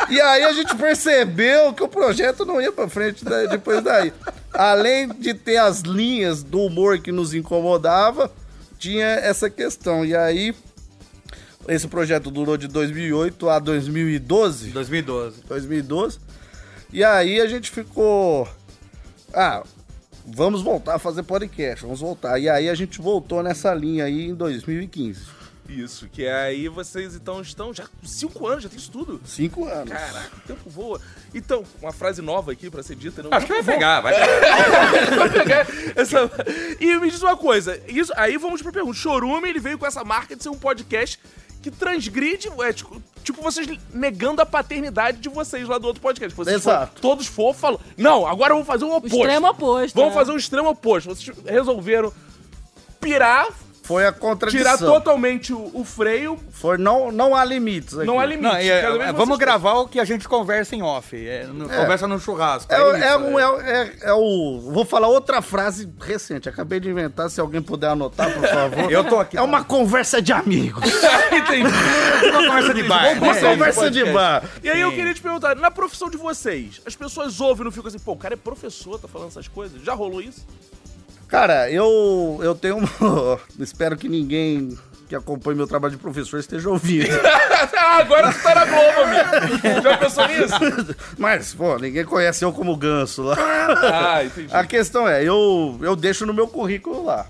[0.10, 4.12] E aí a gente percebeu que o projeto não ia pra frente depois daí.
[4.54, 8.32] Além de ter as linhas do humor que nos incomodava,
[8.78, 10.06] tinha essa questão.
[10.06, 10.54] E aí,
[11.68, 14.72] esse projeto durou de 2008 a 2012.
[14.72, 15.42] 2012.
[15.48, 16.20] 2012.
[16.94, 18.48] E aí a gente ficou.
[19.34, 19.64] Ah,
[20.26, 22.40] vamos voltar a fazer podcast, vamos voltar.
[22.40, 25.35] E aí a gente voltou nessa linha aí em 2015.
[25.68, 29.20] Isso, que aí vocês então estão já com cinco anos, já tem isso tudo.
[29.26, 29.90] Cinco anos.
[29.92, 31.02] Caraca, o tempo voa.
[31.34, 33.24] Então, uma frase nova aqui pra ser dita.
[33.24, 35.16] Não, Acho que vai pegar, vai pegar.
[35.18, 36.30] Vai pegar essa-
[36.80, 38.96] E me diz uma coisa, isso, aí vamos pra pergunta.
[38.98, 41.20] Chorume, ele veio com essa marca de ser um podcast
[41.64, 46.36] que transgride, é, tipo, tipo, vocês negando a paternidade de vocês lá do outro podcast.
[46.38, 46.92] Vocês Exato.
[46.92, 49.18] foram todos fofos falam, não, agora vamos fazer o O oposto.
[49.18, 49.96] extremo oposto.
[49.96, 50.14] Vamos é.
[50.14, 51.08] fazer um extremo oposto.
[51.10, 52.14] Vocês resolveram
[53.02, 53.48] pirar,
[53.86, 54.64] Foi a contradição.
[54.78, 58.08] tirar totalmente o, o freio, Foi, não, não há limites aqui.
[58.08, 58.44] não há limite.
[58.44, 61.16] Não, é, é, vamos gravar o que a gente conversa em off.
[61.16, 62.72] é, no- Conversa no churrasco.
[62.74, 63.42] É, é o- isso, é, um- é.
[63.44, 64.72] é o- é- é o.
[64.74, 66.50] Vou falar outra frase recente.
[66.50, 67.30] Acabei de inventar.
[67.30, 68.92] Se alguém puder anotar, por favor.
[68.92, 69.38] Eu tô aqui.
[69.38, 70.84] É uma conversa de amigos.
[71.32, 71.70] Entendi.
[72.30, 73.18] uma conversa de bar.
[73.18, 73.42] Uma né?
[73.42, 74.44] conversa de bar.
[74.64, 74.96] E aí eu Sim.
[74.96, 78.14] queria te perguntar, na profissão de vocês, as pessoas ouvem e não ficam assim, pô,
[78.14, 79.82] o cara é professor, tá falando essas coisas?
[79.84, 80.46] Já rolou isso?
[81.28, 82.78] Cara, eu, eu tenho.
[82.78, 87.08] uma- Espero que ninguém que acompanha meu trabalho de professor esteja ouvindo.
[87.78, 89.82] ah, agora tu tá na Globo, amigo.
[89.84, 90.96] Já pensou nisso?
[91.18, 93.36] Mas, pô, ninguém conhece eu como ganso lá.
[93.38, 94.48] Ah, entendi.
[94.52, 97.28] A questão é, eu, eu deixo no meu currículo lá.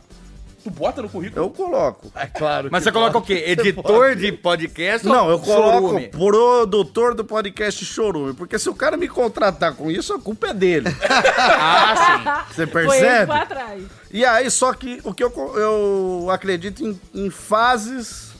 [0.66, 1.46] Tu bota no currículo?
[1.46, 2.12] Eu coloco.
[2.16, 2.70] É claro.
[2.72, 3.44] Mas que você coloca o quê?
[3.46, 6.08] Editor de podcast Não, ou eu coloco chorume?
[6.08, 8.34] produtor do podcast Chorume.
[8.34, 10.90] Porque se o cara me contratar com isso, a culpa é dele.
[11.38, 13.28] Ah, Você ele que percebe?
[13.28, 13.84] foi atrás.
[14.10, 18.32] E aí, só que o que eu, eu acredito em, em fases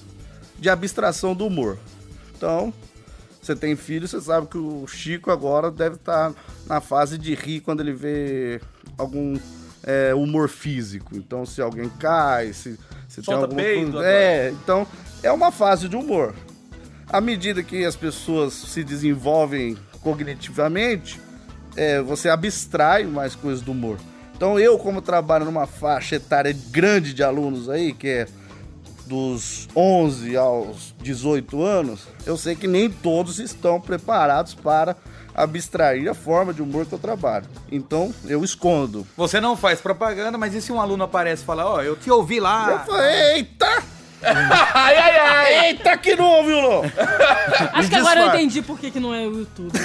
[0.58, 1.78] de abstração do humor.
[2.36, 2.74] Então,
[3.40, 6.34] você tem filho, você sabe que o Chico agora deve estar
[6.66, 8.60] na fase de rir quando ele vê
[8.98, 9.36] algum
[9.86, 11.16] é, humor físico.
[11.16, 14.08] Então, se alguém cai, se, se tem Solta alguma peido, coisa.
[14.08, 14.88] É, então,
[15.22, 16.34] é uma fase de humor.
[17.08, 21.22] À medida que as pessoas se desenvolvem cognitivamente,
[21.76, 23.98] é, você abstrai mais coisas do humor.
[24.36, 28.28] Então eu, como trabalho numa faixa etária grande de alunos aí, que é
[29.06, 34.96] dos 11 aos 18 anos, eu sei que nem todos estão preparados para
[35.36, 37.46] abstrair a forma de humor que eu trabalho.
[37.72, 39.06] Então eu escondo.
[39.18, 42.10] Você não faz propaganda, mas e se um aluno aparece e fala, ó, eu te
[42.10, 42.72] ouvi lá.
[42.72, 43.84] Eu falei, eita!
[44.26, 45.66] Ai, ai, ai.
[45.68, 46.82] Eita que não, viu, não?
[47.74, 49.72] Acho que agora eu entendi por que, que não é o YouTube.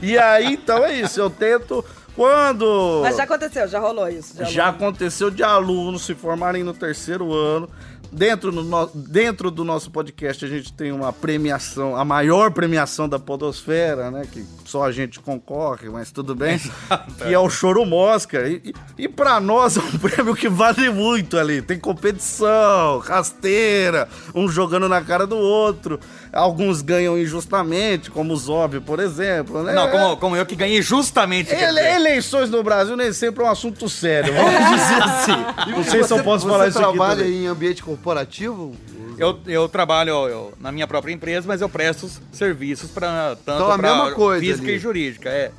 [0.00, 1.20] E aí, então é isso.
[1.20, 1.84] Eu tento.
[2.16, 3.00] Quando.
[3.02, 4.36] Mas já aconteceu, já rolou isso.
[4.38, 7.68] Já, Já aconteceu de alunos se formarem no terceiro ano.
[8.12, 13.18] Dentro, no dentro do nosso podcast, a gente tem uma premiação, a maior premiação da
[13.18, 14.26] Podosfera, né?
[14.30, 16.58] Que só a gente concorre, mas tudo bem.
[17.18, 18.48] que é o Choro Mosca.
[18.48, 21.60] E, e, e pra nós é um prêmio que vale muito ali.
[21.62, 25.98] Tem competição, rasteira, um jogando na cara do outro.
[26.32, 29.62] Alguns ganham injustamente, como o Zob, por exemplo.
[29.62, 29.72] Né?
[29.74, 31.52] Não, como, como eu que ganhei justamente.
[31.52, 35.70] Ele- eleições no Brasil nem sempre é um assunto sério, vamos dizer assim.
[35.72, 37.42] Não sei se eu posso você falar isso aqui trabalha também.
[37.44, 38.76] em ambiente corporativo?
[39.18, 43.56] Eu, eu trabalho eu- na minha própria empresa, mas eu presto os serviços para tanto
[43.62, 44.76] Então, a pra mesma coisa física ali.
[44.76, 45.50] e jurídica, é.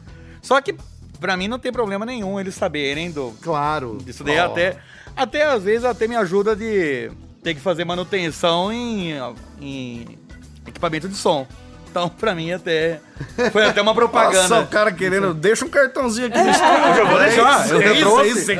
[0.41, 0.73] Só que
[1.21, 3.97] pra mim não tem problema nenhum eles saberem do Claro.
[4.03, 4.47] disso daí Ó.
[4.47, 4.75] até
[5.15, 7.09] até às vezes até me ajuda de
[7.43, 9.13] ter que fazer manutenção em,
[9.61, 10.17] em
[10.67, 11.47] equipamento de som.
[11.89, 13.01] Então, pra mim até
[13.51, 14.47] foi até uma propaganda.
[14.47, 16.97] Nossa, o cara querendo, deixa um cartãozinho aqui no estúdio.
[16.99, 18.29] Eu vou deixar, eu isso, trouxe.
[18.29, 18.51] isso?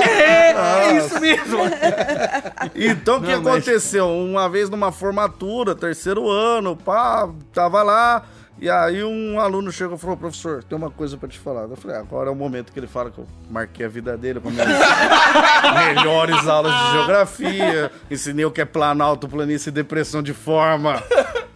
[0.00, 0.52] É,
[0.90, 1.58] é isso mesmo.
[2.74, 4.08] Então, o que mas- aconteceu?
[4.08, 8.22] Uma vez numa formatura, terceiro ano, pá, tava lá,
[8.60, 11.62] E aí um aluno chegou e falou, professor, tem uma coisa pra te falar.
[11.62, 14.16] Eu falei, "Ah, agora é o momento que ele fala que eu marquei a vida
[14.16, 14.66] dele com minhas
[15.96, 21.00] melhores aulas de geografia, ensinei o que é planalto, planície e depressão de forma.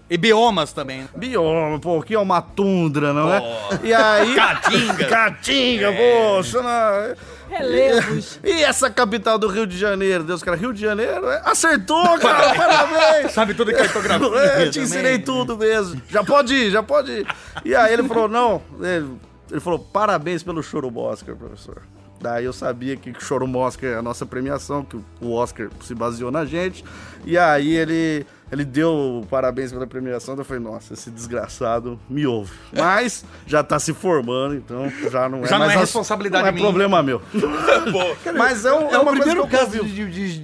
[0.09, 1.09] E biomas também.
[1.17, 3.43] Bioma, pô, que é uma tundra, não é?
[3.83, 4.35] E aí...
[4.35, 5.07] Caatinga.
[5.07, 7.15] Caatinga, poxa, não...
[7.59, 8.41] Relevos.
[8.45, 10.25] E essa capital do Rio de Janeiro?
[10.25, 11.29] Deus, cara, Rio de Janeiro?
[11.29, 11.43] é?
[11.45, 13.33] Acertou, cara, parabéns!
[13.33, 14.27] Sabe tudo que é cartografia.
[14.39, 14.85] É, te também.
[14.85, 16.01] ensinei tudo mesmo.
[16.09, 17.27] Já pode ir, já pode ir.
[17.65, 18.63] E aí ele falou, não.
[18.81, 19.17] Ele,
[19.51, 21.83] ele falou, parabéns pelo Choro Oscar, professor.
[22.23, 25.93] Daí eu sabia que o Choro Oscar é a nossa premiação, que o Oscar se
[25.93, 26.85] baseou na gente.
[27.25, 30.37] E aí ele, ele deu parabéns pela premiação.
[30.37, 32.53] Eu falei, nossa, esse desgraçado me ouve.
[32.73, 36.43] Mas já tá se formando, então já não é Já não mais é a- responsabilidade
[36.45, 36.65] não é minha.
[36.65, 37.21] problema meu.
[38.39, 40.39] Mas é, um, É, é o uma primeiro coisa que caso de, de,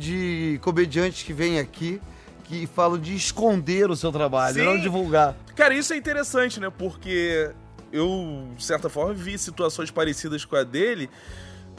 [0.55, 2.01] de comediantes que vem aqui
[2.45, 4.64] que falam de esconder o seu trabalho, Sim.
[4.64, 5.37] não divulgar.
[5.55, 6.73] Cara, isso é interessante, né?
[6.77, 7.51] Porque
[7.93, 11.11] eu, de certa forma, vi situações parecidas com a dele.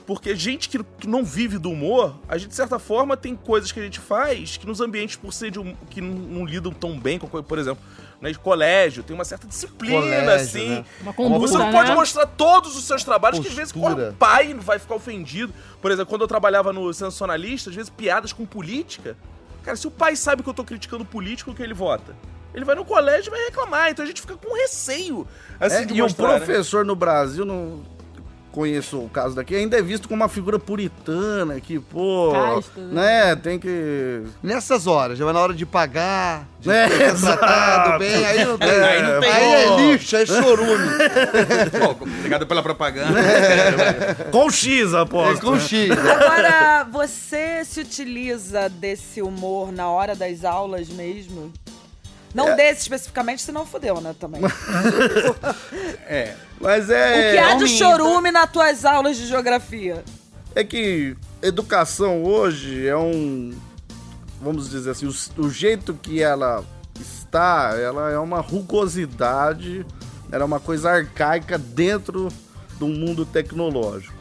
[0.09, 3.79] Porque gente que, não vive do humor, a gente, de certa forma, tem coisas que
[3.79, 6.99] a gente faz que nos ambientes, por ser de um, que não, não lidam tão
[6.99, 7.83] bem com, coisa- por exemplo,
[8.19, 10.69] né, de colégio, tem uma certa disciplina, Colégio, assim.
[10.69, 10.85] né?
[11.01, 11.95] Uma conduta, Você não pode né?
[11.95, 13.95] mostrar todos os seus trabalhos, que às vezes Postura.
[13.95, 15.53] corre um pai vai ficar ofendido.
[15.79, 19.15] Por exemplo, quando eu trabalhava no Sensacionalista, às vezes piadas com política.
[19.61, 22.15] Cara, se o pai sabe que eu tô criticando político, o que ele vota?
[22.51, 25.27] Ele vai no colégio e vai reclamar, então a gente fica com receio.
[25.59, 26.13] Assim, É, de e um né?
[26.13, 27.83] professor no Brasil, não
[28.51, 33.25] conheço o caso daqui, ainda é visto como uma figura puritana, que, pô, Casta, né?
[33.29, 34.23] né, tem que...
[34.41, 38.57] Nessas horas, já vai na hora de pagar, de É, ser tratado bem, aí não
[38.57, 38.69] tem.
[38.69, 39.31] É, aí não tem.
[39.31, 40.89] Aí é lixo, é chorume.
[41.79, 43.13] Pô, obrigado pela propaganda.
[44.31, 45.45] Com X, é aposto.
[45.45, 45.89] com X.
[45.91, 51.51] Agora, você se utiliza desse humor na hora das aulas mesmo?
[52.33, 54.41] Não desse especificamente, senão fodeu, né, também.
[54.43, 54.47] o
[56.07, 56.35] É.
[56.59, 57.31] Mas é...
[57.31, 57.75] que há de minta.
[57.75, 60.03] chorume nas tuas aulas de geografia?
[60.55, 63.53] É que educação hoje é um.
[64.41, 66.63] Vamos dizer assim, o, o jeito que ela
[66.99, 69.85] está, ela é uma rugosidade,
[70.31, 72.29] ela é uma coisa arcaica dentro
[72.77, 74.17] do mundo tecnológico.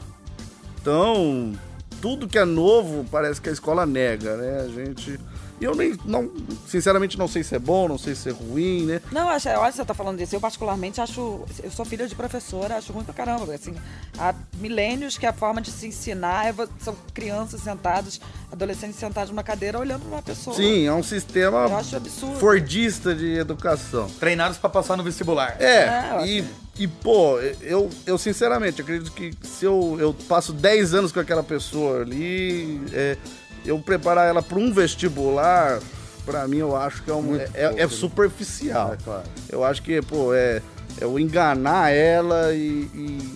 [0.80, 1.52] Então,
[2.00, 4.60] tudo que é novo parece que a escola nega, né?
[4.60, 5.18] A gente.
[5.60, 5.96] E eu nem.
[6.04, 6.30] Não,
[6.66, 9.00] sinceramente, não sei se é bom, não sei se é ruim, né?
[9.10, 10.34] Não, acho, olha, você tá falando disso.
[10.36, 11.44] Eu, particularmente, acho.
[11.62, 13.52] Eu sou filha de professora, acho ruim pra caramba.
[13.54, 13.74] Assim,
[14.18, 18.20] há milênios que a forma de se ensinar é são crianças sentadas,
[18.52, 20.54] adolescentes sentados numa cadeira olhando pra uma pessoa.
[20.54, 22.38] Sim, é um sistema Eu acho absurdo.
[22.38, 24.08] fordista de educação.
[24.20, 25.56] Treinados pra passar no vestibular.
[25.60, 26.48] É, É, eu e, acho.
[26.78, 31.42] e pô, eu, eu sinceramente acredito que se eu, eu passo 10 anos com aquela
[31.42, 33.16] pessoa ali, é,
[33.64, 35.80] eu preparar ela para um vestibular,
[36.24, 38.92] pra mim eu acho que é, um, é, é- é superficial.
[38.94, 39.24] É, claro.
[39.48, 40.62] Eu acho que, pô, é,
[41.00, 42.88] é o enganar ela e,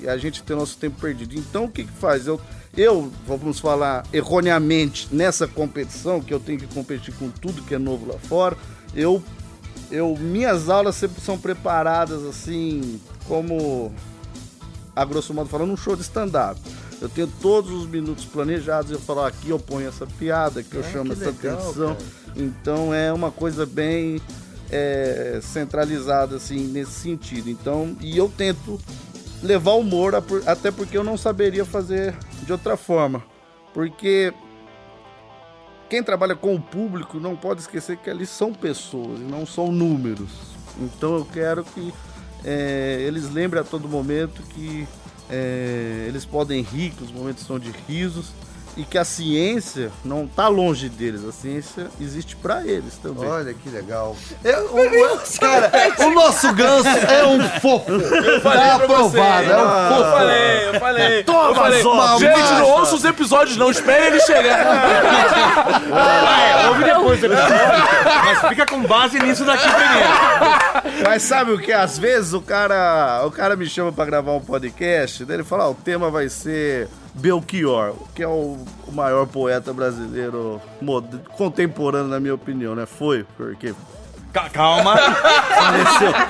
[0.02, 1.34] e a gente ter nosso tempo perdido.
[1.36, 2.26] Então o que que faz?
[2.26, 2.40] Eu,
[2.76, 7.78] eu, vamos falar erroneamente, nessa competição, que eu tenho que competir com tudo que é
[7.78, 8.56] novo lá fora,
[8.94, 9.22] eu
[9.90, 13.92] eu minhas aulas sempre são preparadas assim como
[14.96, 16.58] a grosso modo falando um show de stand-up.
[17.02, 20.84] Eu tenho todos os minutos planejados, eu falo aqui eu ponho essa piada, aqui eu
[20.84, 21.96] chamo Ah, que essa legal, atenção.
[21.96, 22.06] cara.
[22.36, 24.20] Então é uma coisa bem
[24.70, 27.50] é, centralizada assim nesse sentido.
[27.50, 28.80] Então e eu tento
[29.42, 30.14] levar humor
[30.46, 33.20] até porque eu não saberia fazer de outra forma,
[33.74, 34.32] porque
[35.90, 39.72] quem trabalha com o público não pode esquecer que ali são pessoas e não são
[39.72, 40.30] números.
[40.80, 41.92] Então eu quero que
[42.44, 44.86] é, eles lembrem a todo momento que
[45.30, 48.32] é, eles podem rir, que os momentos são de risos
[48.76, 51.24] e que a ciência não está longe deles.
[51.24, 53.28] A ciência existe para eles também.
[53.28, 54.16] Olha que legal.
[54.42, 55.70] Eu- o- o- cara,
[56.06, 57.84] o nosso ganso é um fofo.
[58.42, 60.10] Falei Tá pra você, aprovado, é um Eu fofo.
[60.10, 61.24] falei, eu falei.
[61.24, 62.58] Toma, eu falei, gente, basta.
[62.58, 63.70] não ouça os episódios, não.
[63.70, 64.66] Espere ele chegar.
[65.92, 67.20] Ah, é, ouve depois.
[68.24, 71.02] Mas fica com base nisso daqui primeiro.
[71.04, 71.72] Mas sabe o que?
[71.72, 75.64] Às vezes o cara, o cara me chama pra gravar um podcast, daí ele fala,
[75.64, 78.58] ah, o tema vai ser Belchior, que é o,
[78.92, 80.60] maior poeta brasileiro
[81.36, 82.86] contemporâneo, na minha opinião, né?
[82.86, 83.74] Foi, porque
[84.32, 84.94] Ca- Calma.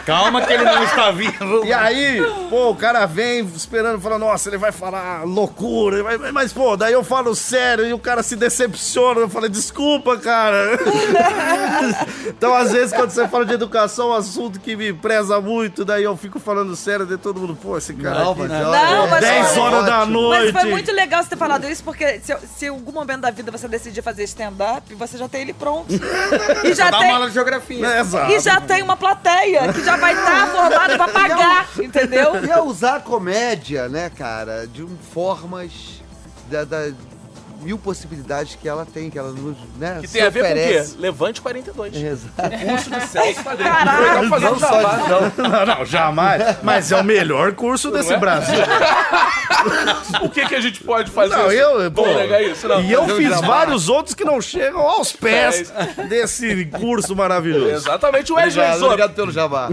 [0.05, 1.65] Calma que ele não está vivo.
[1.65, 6.33] E aí, pô, o cara vem esperando, fala, nossa, ele vai falar loucura, ele vai-
[6.33, 10.79] mas, pô, daí eu falo sério e o cara se decepciona, eu falo, desculpa, cara.
[12.27, 15.85] então, às vezes, quando você fala de educação, é um assunto que me preza muito,
[15.85, 19.07] daí eu fico falando sério, daí todo mundo, pô, esse cara Não, aqui, olha, Não,
[19.09, 20.53] mas 10 olha- horas da noite.
[20.53, 23.31] Mas foi muito legal você ter falado isso, porque se, se em algum momento da
[23.31, 25.87] vida você decidir fazer stand-up, você já tem ele pronto.
[26.65, 27.09] E já Dá tem.
[27.09, 27.81] uma aula de geografia.
[28.01, 28.33] Exato.
[28.33, 32.45] E já tem uma plateia que já vai estar formada pra pagar, entendeu?
[32.45, 36.03] E é usar a comédia, né, cara, de um, formas
[36.51, 36.93] da, da-
[37.63, 40.91] mil possibilidades que ela tem, que ela nos, né, Que se tem a ver oferece.
[40.91, 41.03] com o quê?
[41.03, 41.97] Levante 42.
[41.97, 42.35] Exato.
[42.37, 43.71] Curso de Celso Padrinho.
[43.71, 44.01] Caraca.
[44.01, 45.49] Legal fazer um Não só de, não.
[45.49, 46.57] Não, não, jamais.
[46.63, 48.19] Mas é o melhor curso desse é?
[48.19, 48.59] Brasil.
[50.23, 51.37] O que, que a gente pode fazer?
[51.37, 52.05] Não, eu, pô,
[52.51, 52.67] isso?
[52.67, 52.83] Não.
[52.83, 55.73] e eu um fiz vários outros que não chegam aos pés
[56.09, 57.71] desse curso maravilhoso.
[57.71, 59.69] Exatamente, o Wesley Obrigado, obrigado pelo jabá.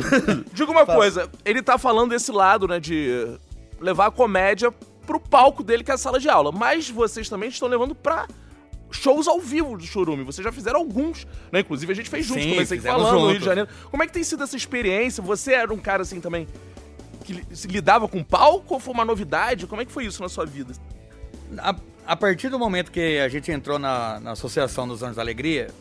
[0.53, 3.27] Diga uma coisa, ele tá falando desse lado, né, de
[3.81, 4.71] levar a comédia
[5.09, 6.51] pro palco dele, que é a sala de aula.
[6.51, 8.27] Mas vocês também estão levando pra
[8.91, 10.23] shows ao vivo do Chorume.
[10.23, 11.61] Vocês já fizeram alguns, né?
[11.61, 13.67] Inclusive a gente fez juntos, Sim, comecei falando no Rio de Janeiro.
[13.89, 15.23] Como é que tem sido essa experiência?
[15.23, 16.47] Você era um cara assim também
[17.23, 19.65] que lidava com palco ou foi uma novidade?
[19.65, 20.73] Como é que foi isso na sua vida?
[21.57, 25.23] A, a partir do momento que a gente entrou na, na Associação dos Anos da
[25.23, 25.71] Alegria,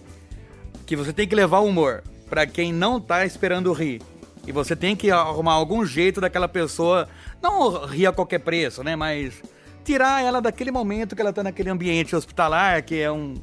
[0.86, 4.00] que você tem que levar o humor pra quem não tá esperando rir.
[4.48, 7.06] E você tem que arrumar algum jeito daquela pessoa,
[7.42, 8.96] não rir a qualquer preço, né?
[8.96, 9.42] Mas
[9.84, 13.34] tirar ela daquele momento que ela tá naquele ambiente hospitalar, que é um,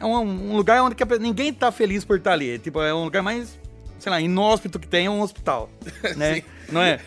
[0.00, 2.58] é um, um lugar onde ninguém tá feliz por estar ali.
[2.58, 3.56] Tipo, é um lugar mais,
[4.00, 5.70] sei lá, inóspito que tem é um hospital,
[6.16, 6.42] né?
[6.72, 6.98] Não é?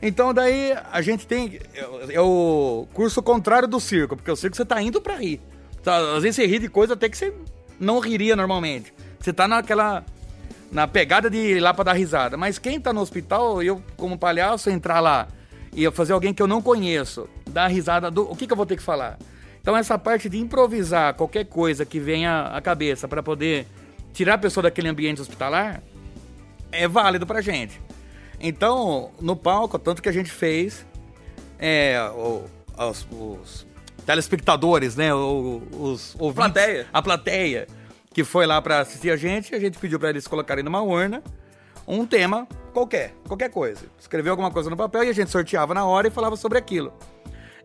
[0.00, 4.64] Então daí a gente tem é, o curso contrário do circo, porque o circo você
[4.64, 5.40] tá indo pra rir.
[5.82, 7.34] Tá, às vezes você ri de coisa até que você
[7.80, 8.94] não riria normalmente.
[9.18, 10.04] Você tá naquela
[10.74, 12.36] na pegada de ir lá pra dar risada.
[12.36, 15.28] Mas quem tá no hospital, eu como palhaço entrar lá
[15.72, 18.66] e fazer alguém que eu não conheço, dar risada do, o que que eu vou
[18.66, 19.16] ter que falar?
[19.62, 23.66] Então essa parte de improvisar qualquer coisa que venha à cabeça pra poder
[24.12, 25.80] tirar a pessoa daquele ambiente hospitalar
[26.70, 27.80] é válido pra gente.
[28.40, 30.84] Então, no palco, tanto que a gente fez,
[31.58, 32.44] é, o-
[32.76, 33.66] os, os
[34.04, 36.86] telespectadores, né, o- os ouvintes, Plateia.
[36.92, 37.66] a plateia
[38.14, 41.20] que foi lá pra assistir a gente, a gente pediu pra eles colocarem numa urna
[41.86, 43.86] um tema qualquer, qualquer coisa.
[43.98, 46.92] Escreveu alguma coisa no papel e a gente sorteava na hora e falava sobre aquilo.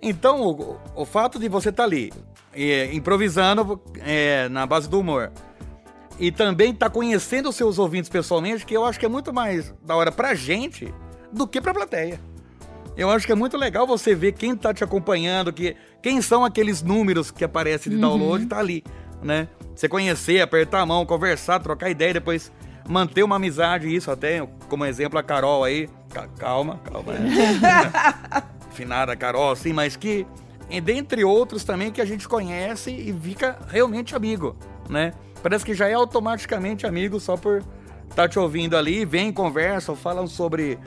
[0.02, 2.12] Então, o, o fato de você estar ali,
[2.52, 5.32] é, improvisando é, na base do humor,
[6.20, 9.74] e também tá conhecendo os seus ouvintes pessoalmente, que eu acho que é muito mais
[9.84, 10.92] da hora pra gente
[11.32, 12.20] do que pra plateia.
[12.98, 16.44] Eu acho que é muito legal você ver quem tá te acompanhando, que, quem são
[16.44, 18.84] aqueles números que aparecem de download, tá ali,
[19.22, 19.48] né?
[19.80, 22.52] Você conhecer, apertar a mão, conversar, trocar ideia, depois
[22.86, 25.88] manter uma amizade, isso até, como exemplo, a Carol aí.
[26.10, 27.14] Ca- Calma, calma.
[27.16, 28.44] né?
[28.72, 30.28] Finada Carol, assim, mas que,
[30.84, 34.54] dentre outros também, que a gente conhece e fica realmente amigo,
[34.90, 35.14] né?
[35.42, 37.64] Parece que já é automaticamente amigo só por
[38.10, 40.78] estar te ouvindo ali, vem, conversam, falam sobre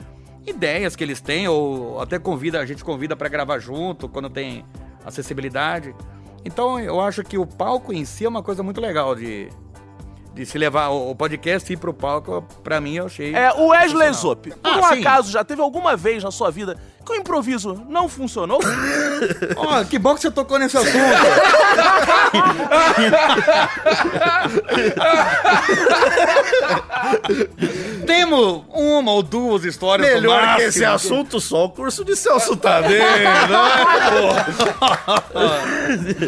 [0.45, 4.63] ideias que eles têm, ou até convida, a gente convida para gravar junto, quando tem
[5.03, 5.95] acessibilidade.
[6.45, 9.49] Então eu acho que o palco em si é uma coisa muito legal de,
[10.33, 13.33] de se levar o podcast e ir pro palco, pra mim eu achei.
[13.35, 14.11] É, o Wesley.
[14.13, 14.99] Zop, por Ah, um sim.
[15.01, 18.59] acaso já teve alguma vez na sua vida que o improviso não funcionou?
[19.55, 20.93] Ó, que bom que você tocou nesse assunto.
[28.05, 32.99] Temos uma ou duas histórias Melhor que esse assunto, só o curso de Celso Tadeu,
[32.99, 33.25] né?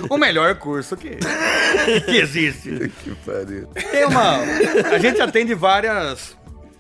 [0.10, 1.18] O melhor curso que,
[2.06, 2.92] que existe.
[3.04, 3.68] Que pariu.
[3.92, 4.38] Tem uma.
[4.92, 6.36] A gente atende várias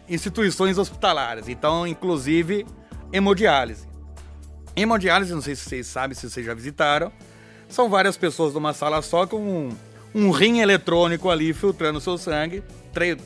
[0.08, 2.66] instituições hospitalares, então, inclusive,
[3.12, 3.88] hemodiálise.
[4.76, 7.12] Hemodiálise, não sei se vocês sabem, se vocês já visitaram,
[7.70, 9.78] são várias pessoas numa sala só com um,
[10.14, 12.64] um rim eletrônico ali filtrando seu sangue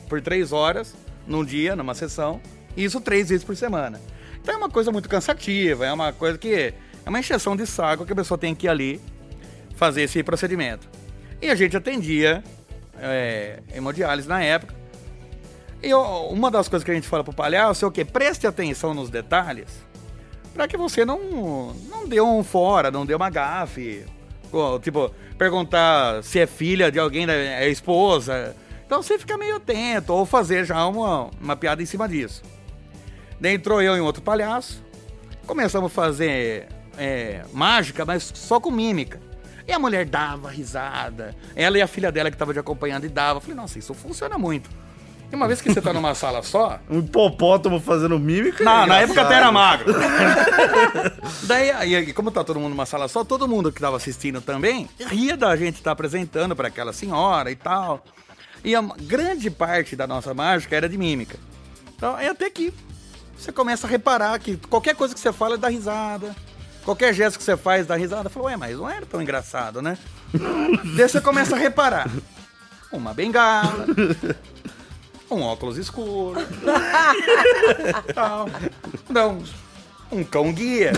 [0.08, 0.94] por três horas
[1.26, 2.40] num dia, numa sessão,
[2.76, 4.00] e isso três vezes por semana.
[4.40, 6.74] Então é uma coisa muito cansativa, é uma coisa que.
[7.04, 9.00] É uma encheção de saco que a pessoa tem que ir ali
[9.74, 10.86] fazer esse procedimento.
[11.40, 12.44] E a gente atendia
[12.98, 14.74] é, hemodiálise na época.
[15.82, 18.04] E uma das coisas que a gente fala pro palhaço é o quê?
[18.04, 19.90] Preste atenção nos detalhes
[20.54, 24.04] para que você não, não dê um fora, não dê uma gafe.
[24.82, 28.54] Tipo, perguntar se é filha de alguém, é esposa.
[28.84, 32.42] Então você fica meio atento, ou fazer já uma, uma piada em cima disso.
[33.40, 34.84] Daí entrou eu e outro palhaço.
[35.46, 39.20] Começamos a fazer é, mágica, mas só com mímica.
[39.66, 41.34] E a mulher dava risada.
[41.54, 43.36] Ela e a filha dela que estava de acompanhando e dava.
[43.36, 44.68] Eu falei, nossa, isso funciona muito.
[45.32, 48.64] E uma vez que você tá numa sala só, Um hipopótamo fazendo mímica.
[48.64, 49.94] na, é na época até era magro.
[51.44, 54.88] Daí, aí, como tá todo mundo numa sala só, todo mundo que tava assistindo também
[55.06, 58.04] ria da gente estar apresentando para aquela senhora e tal.
[58.64, 61.38] E a grande parte da nossa mágica era de mímica.
[61.96, 62.72] Então, é até que
[63.36, 66.34] você começa a reparar que qualquer coisa que você fala dá risada.
[66.84, 68.28] Qualquer gesto que você faz dá risada.
[68.28, 69.96] Falou, ué, mas não era tão engraçado, né?
[70.96, 72.10] Daí você começa a reparar.
[72.92, 73.86] Uma bengala,
[75.30, 76.40] um óculos escuro.
[78.14, 78.48] Tal.
[79.08, 79.42] Não,
[80.10, 80.92] um cão guia.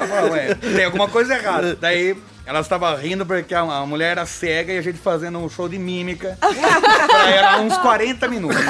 [0.00, 1.76] Eu falo, "Ué, tem alguma coisa errada.
[1.80, 5.48] Daí ela estava rindo porque a, a mulher era cega e a gente fazendo um
[5.48, 8.62] show de mímica pra ela uns 40 minutos.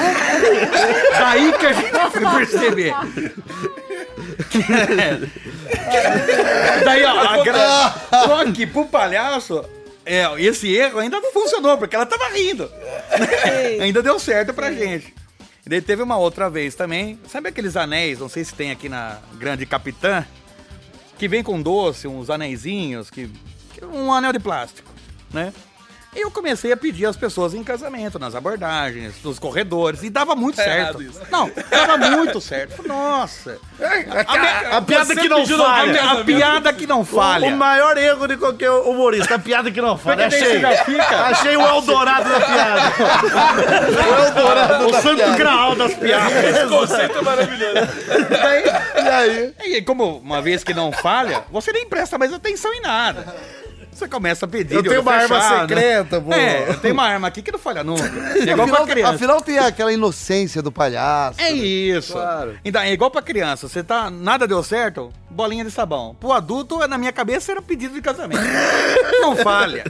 [1.19, 2.93] Daí que a gente foi perceber.
[4.49, 4.65] que-
[6.85, 7.93] Daí, ó, a gra...
[8.25, 9.63] só que pro palhaço,
[10.07, 12.69] é, esse erro ainda não funcionou, porque ela tava rindo.
[13.81, 15.13] ainda deu certo pra gente.
[15.65, 17.19] E daí teve uma outra vez também.
[17.29, 20.25] Sabe aqueles anéis, não sei se tem aqui na Grande Capitã,
[21.17, 23.29] que vem com doce, uns anéisinhos, que-
[23.83, 24.89] um anel de plástico,
[25.33, 25.53] né?
[26.17, 30.35] E eu comecei a pedir as pessoas em casamento, nas abordagens, nos corredores, e dava
[30.35, 30.71] muito certo.
[30.71, 31.21] errado isso.
[31.29, 32.87] Não, dava muito certo.
[32.87, 33.59] Nossa.
[34.71, 36.01] A, piada que não falha.
[36.01, 37.47] A, a piada que não falha.
[37.49, 40.25] O maior erro de qualquer humorista, a piada que não falha.
[40.25, 40.59] Achei.
[40.65, 42.81] Achei o Eldorado da piada.
[44.09, 45.37] o Eldorado o da santo piada.
[45.37, 46.33] graal das piadas.
[46.45, 47.75] Esse conceito é maravilhoso.
[48.95, 49.53] E aí?
[49.65, 53.35] E como uma vez que não falha, você nem presta mais atenção em nada.
[53.97, 54.75] Você começa a pedir.
[54.75, 55.69] Eu tenho olho uma arma fechado.
[55.69, 56.31] secreta, pô.
[56.31, 58.03] É, eu tenho uma arma aqui que não falha nunca.
[58.05, 59.13] É igual pra Afinal, criança.
[59.15, 61.41] afinal tem aquela inocência do palhaço.
[61.41, 62.13] É isso.
[62.13, 62.59] Claro.
[62.63, 63.67] Então, é igual pra criança.
[63.67, 64.11] Você tá.
[64.11, 66.15] Nada deu certo, bolinha de sabão.
[66.19, 68.39] Pro adulto, na minha cabeça, era pedido de casamento.
[69.19, 69.83] Não falha.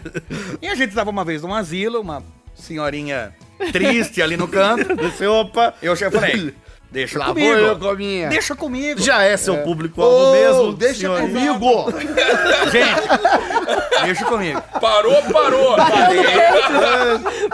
[0.62, 2.24] E a gente tava uma vez num asilo, uma
[2.55, 3.36] senhorinha
[3.74, 4.95] triste ali no canto.
[4.95, 6.55] Você, opa, Eu já falei,
[6.92, 7.52] deixa Lá vou comigo.
[7.52, 8.30] eu com a minha.
[8.30, 9.02] Deixa comigo.
[9.02, 10.74] já é seu público-alvo Ô, mesmo.
[10.74, 11.92] deixa comigo.
[12.72, 14.62] Gente, deixa comigo.
[14.80, 15.76] Parou, parou.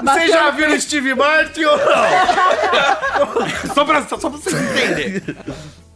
[0.04, 1.84] Você já viu o Steve Martin ou não?
[3.74, 5.22] Só pra, só pra vocês entenderem.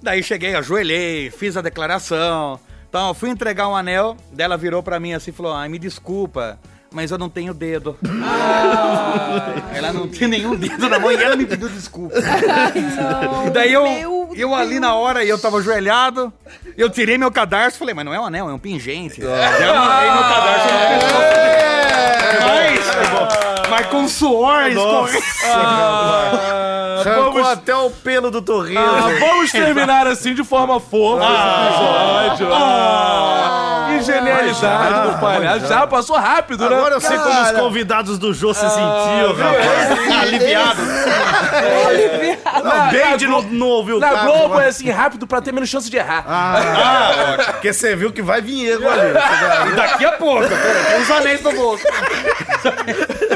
[0.01, 2.59] Daí cheguei, ajoelhei, fiz a declaração.
[2.89, 5.77] Então, eu fui entregar um anel, dela virou pra mim assim e falou: Ai, me
[5.77, 6.57] desculpa,
[6.91, 7.97] mas eu não tenho dedo.
[9.73, 12.15] Ela não tinha nenhum dedo na mão e ela me pediu desculpa.
[13.45, 16.33] E daí eu, eu ali na hora, eu tava ajoelhado,
[16.75, 19.21] eu tirei meu cadarço e falei: Mas não é um anel, é um pingente.
[19.21, 20.77] Eu amarrei meu cadarço no
[22.47, 25.23] mas, mas com suor escorrendo.
[26.99, 28.79] Arrancou vamos- até o pelo do torresmo.
[28.79, 32.53] Ah, vamos terminar assim de forma fofa esse episódio.
[32.53, 33.66] Ah, que
[34.13, 35.67] genialidade do palhaço.
[35.67, 36.75] Já passou rápido, né?
[36.75, 40.21] Agora eu sei como os convidados do Jô se sentiam, rapaz.
[40.21, 40.81] Aliviado.
[42.63, 45.89] Não, bem de não, ouvir o Na Globo é assim, rápido pra ter menos chance
[45.89, 46.25] de errar.
[46.27, 49.71] Ah, porque você viu que vai vir erro ali.
[49.71, 51.83] E daqui a pouco, tem uns anéis no bolso.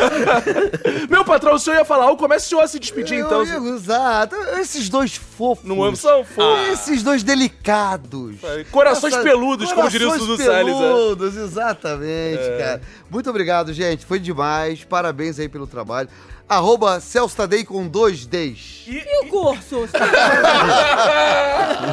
[1.10, 3.44] Meu patrão, o senhor ia falar comece o senhor a se despedir então.
[3.46, 4.36] Eu, eu, exato.
[4.60, 5.66] Esses dois fofos.
[5.66, 6.70] Não são fofos.
[6.74, 8.36] Esses dois delicados.
[8.72, 10.76] Corações Essa- peludos, como diria o corações Sudu Salles.
[10.76, 10.80] é.
[10.80, 12.82] peludos, exatamente, cara.
[13.10, 14.06] Muito obrigado, gente.
[14.06, 14.84] Foi demais.
[14.84, 16.10] Parabéns aí pelo trabalho.
[16.50, 18.84] Arroba Celso Tadei com dois Ds.
[18.88, 19.88] E o curso?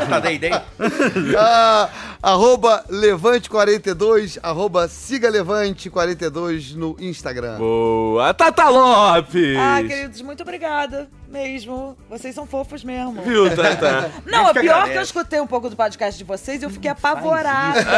[0.08, 0.50] Tá, dei, dei.
[1.38, 1.88] Ah,
[2.20, 7.58] arroba Levante42, arroba Siga Levante42 no Instagram.
[7.58, 7.97] Boa.
[8.36, 9.56] Tata Lopes.
[9.58, 11.96] Ah, queridos, muito obrigada mesmo.
[12.08, 13.20] Vocês são fofos mesmo.
[13.22, 14.10] Viu, Tata?
[14.26, 14.92] Não, Gente é que pior agradece.
[14.92, 17.78] que eu escutei um pouco do podcast de vocês e eu fiquei apavorada.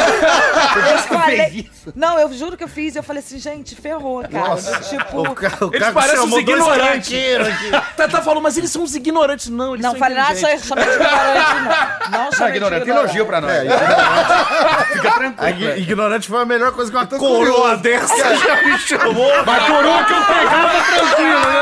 [0.91, 1.69] Eu falei.
[1.95, 4.57] Não, eu juro que eu fiz e eu falei assim, gente, ferrou, cara.
[4.83, 5.21] Tipo.
[5.23, 7.13] O ca- o Eles cara parecem chamou uns ignorantes.
[7.97, 9.49] Tata falou, mas eles são uns ignorantes.
[9.49, 10.67] Não, eles Não falei nada, inteligentes.
[10.69, 11.55] só chamei de ignorante,
[12.11, 12.19] não.
[12.19, 13.05] Não Não, chamei de ignorante, ignorante.
[13.17, 13.53] elogio pra nós.
[14.93, 15.49] Fica A tranquilo.
[15.51, 19.31] ign- ignorante foi a melhor coisa que uma coroa dessa já me chamou.
[19.45, 21.61] Mas coroa que eu pegava tranquilo, né?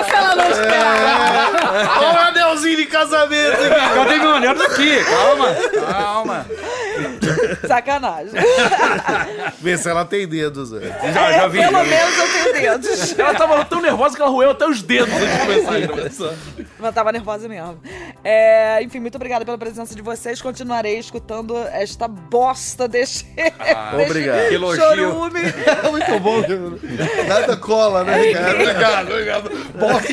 [0.00, 0.90] Essa ela não espera.
[1.98, 3.58] Olha o anelzinho de casamento.
[3.94, 4.54] Cadê meu anel?
[4.54, 5.04] Tá aqui.
[5.04, 5.54] Calma,
[5.90, 6.46] calma.
[7.66, 8.32] Sacanagem.
[9.60, 10.92] Vê se ela tem dedos, velho.
[11.12, 11.58] Já, já vi.
[11.58, 13.18] Pelo menos eu tenho dedos.
[13.18, 16.32] Ela tava tão nervosa que ela roeu até os dedos antes de começar a gravação.
[16.78, 17.80] Mas tava nervosa mesmo.
[18.24, 20.40] É, enfim, muito obrigada pela presença de vocês.
[20.40, 23.24] Continuarei escutando esta bosta deste.
[23.34, 24.48] deste obrigado.
[24.48, 24.82] Que elogio.
[24.82, 25.40] Chorume.
[25.40, 26.42] É muito bom.
[27.28, 28.50] Nada cola, né, cara?
[28.52, 29.50] Obrigado, obrigado.
[29.74, 30.08] Bosta,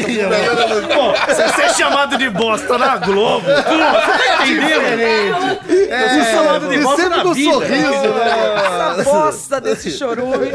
[0.94, 5.60] Pô, se você é chamado de bosta na Globo, pô, você tá entendendo?
[5.90, 7.51] Eu fui chamado de E bosta sempre com vida.
[7.53, 8.99] sorriso, né?
[8.99, 10.47] Essa bosta desse chorume.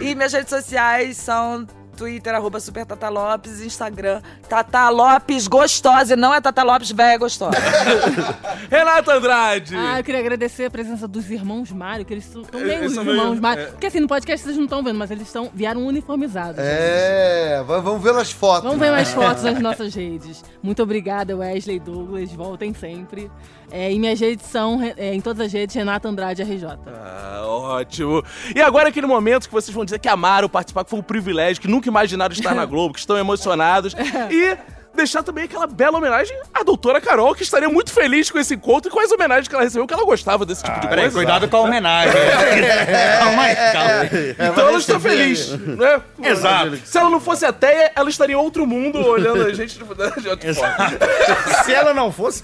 [0.00, 1.66] E minhas redes sociais são
[1.98, 7.18] Twitter, arroba Super Tata Lopes, Instagram, Tata Lopes Gostosa, e não é Tata Lopes velha
[7.18, 7.58] gostosa.
[8.70, 9.74] Renata Andrade.
[9.76, 12.98] Ah, eu queria agradecer a presença dos irmãos Mário, que eles estão meio Eles os
[12.98, 13.62] irmãos meio- Mário.
[13.64, 13.66] é.
[13.66, 16.58] Porque assim, no podcast vocês não estão vendo, mas eles estão vieram uniformizados.
[16.58, 18.62] É, va- vamos ver as fotos.
[18.64, 20.44] Vamos ver mais fotos nas nossas redes.
[20.62, 22.30] Muito obrigada, Wesley Douglas.
[22.32, 23.30] Voltem sempre.
[23.70, 26.78] É, e minhas redes são, é, em todas as redes, Renata Andrade RJ.
[26.86, 28.22] Ah, ótimo.
[28.54, 31.60] E agora aquele momento que vocês vão dizer que amaram participar, que foi um privilégio,
[31.60, 33.94] que nunca imaginaram estar na Globo, que estão emocionados.
[34.30, 34.56] E
[34.94, 38.90] deixar também aquela bela homenagem à doutora Carol, que estaria muito feliz com esse encontro
[38.90, 41.16] e com as homenagens que ela recebeu, que ela gostava desse tipo de Peraí, coisa.
[41.16, 42.12] cuidado com a homenagem.
[43.20, 44.50] calma aí, calma.
[44.52, 46.02] Então ela está feliz, né?
[46.22, 46.76] Exato.
[46.84, 50.28] Se ela não fosse ateia, ela estaria em outro mundo olhando a gente de de
[50.28, 50.90] outra forma.
[51.64, 52.42] Se ela não fosse.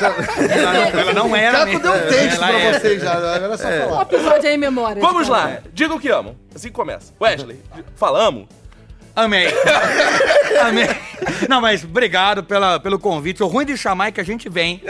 [0.00, 1.66] Ela não, ela não era.
[1.66, 2.72] Caco deu um texto pra é.
[2.78, 4.02] vocês já, era só Um falar.
[4.02, 5.02] episódio aí em memória.
[5.02, 5.70] Vamos lá, um.
[5.72, 6.36] digam que amam.
[6.54, 7.12] Assim que começa.
[7.20, 7.60] Wesley,
[7.96, 8.46] falamos?
[9.16, 9.48] Amei.
[10.62, 10.86] Amei.
[11.48, 13.42] Não, mas obrigado pela, pelo convite.
[13.42, 14.80] O ruim de chamar é que a gente vem.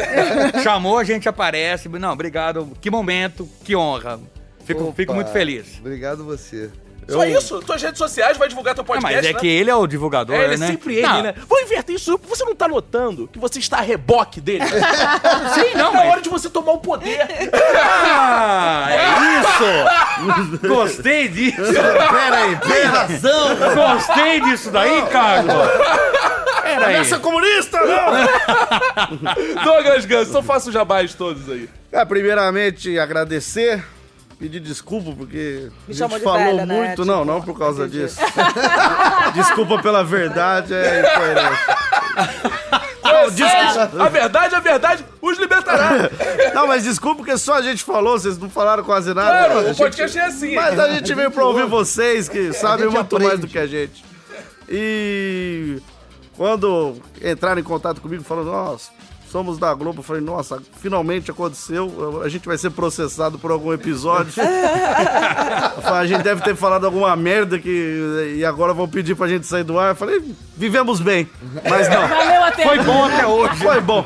[0.62, 1.88] Chamou, a gente aparece.
[1.88, 2.70] Não, obrigado.
[2.78, 4.20] Que momento, que honra.
[4.66, 5.78] Fico, Opa, fico muito feliz.
[5.80, 6.70] Obrigado você.
[7.08, 7.60] Só isso?
[7.60, 9.38] Tuas redes sociais vai divulgar teu Ah, podcast, mas é né?
[9.40, 10.66] que ele é o divulgador, É, ele é né?
[10.66, 11.34] sempre ele, Não, né?
[11.48, 12.20] Vou inverter isso.
[12.28, 14.64] Você não tá notando que você está a reboque dele?
[15.54, 16.08] Sim, não, É mas...
[16.10, 17.26] hora de você tomar o poder.
[17.74, 20.58] Ah, é isso!
[20.68, 21.62] Gostei disso!
[21.72, 23.56] Pera aí, tem razão!
[23.74, 25.54] Gostei disso daí, Carlos!
[26.62, 26.96] Pera aí.
[26.96, 29.64] Essa comunista, não!
[29.64, 31.68] Douglas Gans, só faça os jabás todos aí.
[31.90, 33.82] É, primeiramente, agradecer,
[34.38, 36.74] pedir desculpa, porque a chamou gente falou velha, né?
[36.88, 37.04] muito.
[37.04, 38.04] Não, Tipo, não por causa entendi.
[38.04, 38.20] disso.
[39.34, 41.78] desculpa pela verdade, é incoerente.
[43.24, 45.90] Vocês, a verdade, a verdade, os libertará.
[46.54, 49.30] Não, mas desculpa porque só a gente falou, vocês não falaram quase nada.
[49.46, 50.54] Claro, A o gente- podcast é assim.
[50.54, 53.28] Mas a gente veio pra ouvir vocês, que sabem gente muito aprende.
[53.28, 54.04] mais do que a gente.
[54.68, 55.80] E
[56.36, 58.90] quando entraram em contato comigo falando, nossa,
[59.30, 63.72] somos da Globo, eu falei, nossa, finalmente aconteceu, a gente vai ser processado por algum
[63.72, 64.32] episódio.
[65.84, 69.64] A gente deve ter falado alguma merda que, e agora vão pedir pra gente sair
[69.64, 69.90] do ar.
[69.90, 70.22] Eu falei,
[70.56, 71.28] vivemos bem.
[71.68, 72.06] Mas não.
[72.06, 73.56] Valeu até Foi bom até hoje.
[73.56, 74.04] Foi bom.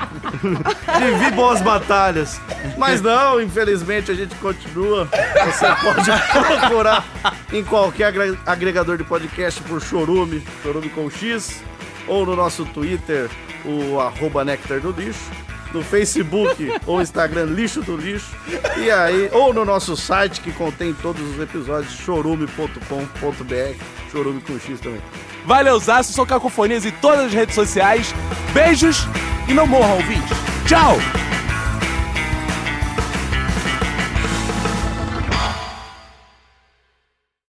[0.98, 2.40] Vivi boas batalhas.
[2.78, 5.08] Mas não, infelizmente a gente continua.
[5.46, 6.10] Você pode
[6.60, 7.04] procurar
[7.52, 11.62] em qualquer agre- agregador de podcast por Chorume, Chorume com X,
[12.06, 13.28] ou no nosso Twitter,
[13.64, 15.30] o arroba Nectar do Lixo.
[15.72, 18.34] No Facebook ou Instagram Lixo do Lixo.
[18.76, 23.84] E aí, ou no nosso site que contém todos os episódios, chorume.com.br.
[24.10, 25.00] Chorume com X também.
[25.46, 28.14] Valeuzaço, sou Cacofonias em todas as redes sociais.
[28.52, 29.06] Beijos
[29.48, 30.32] e não morram, ouvinte.
[30.66, 30.96] Tchau!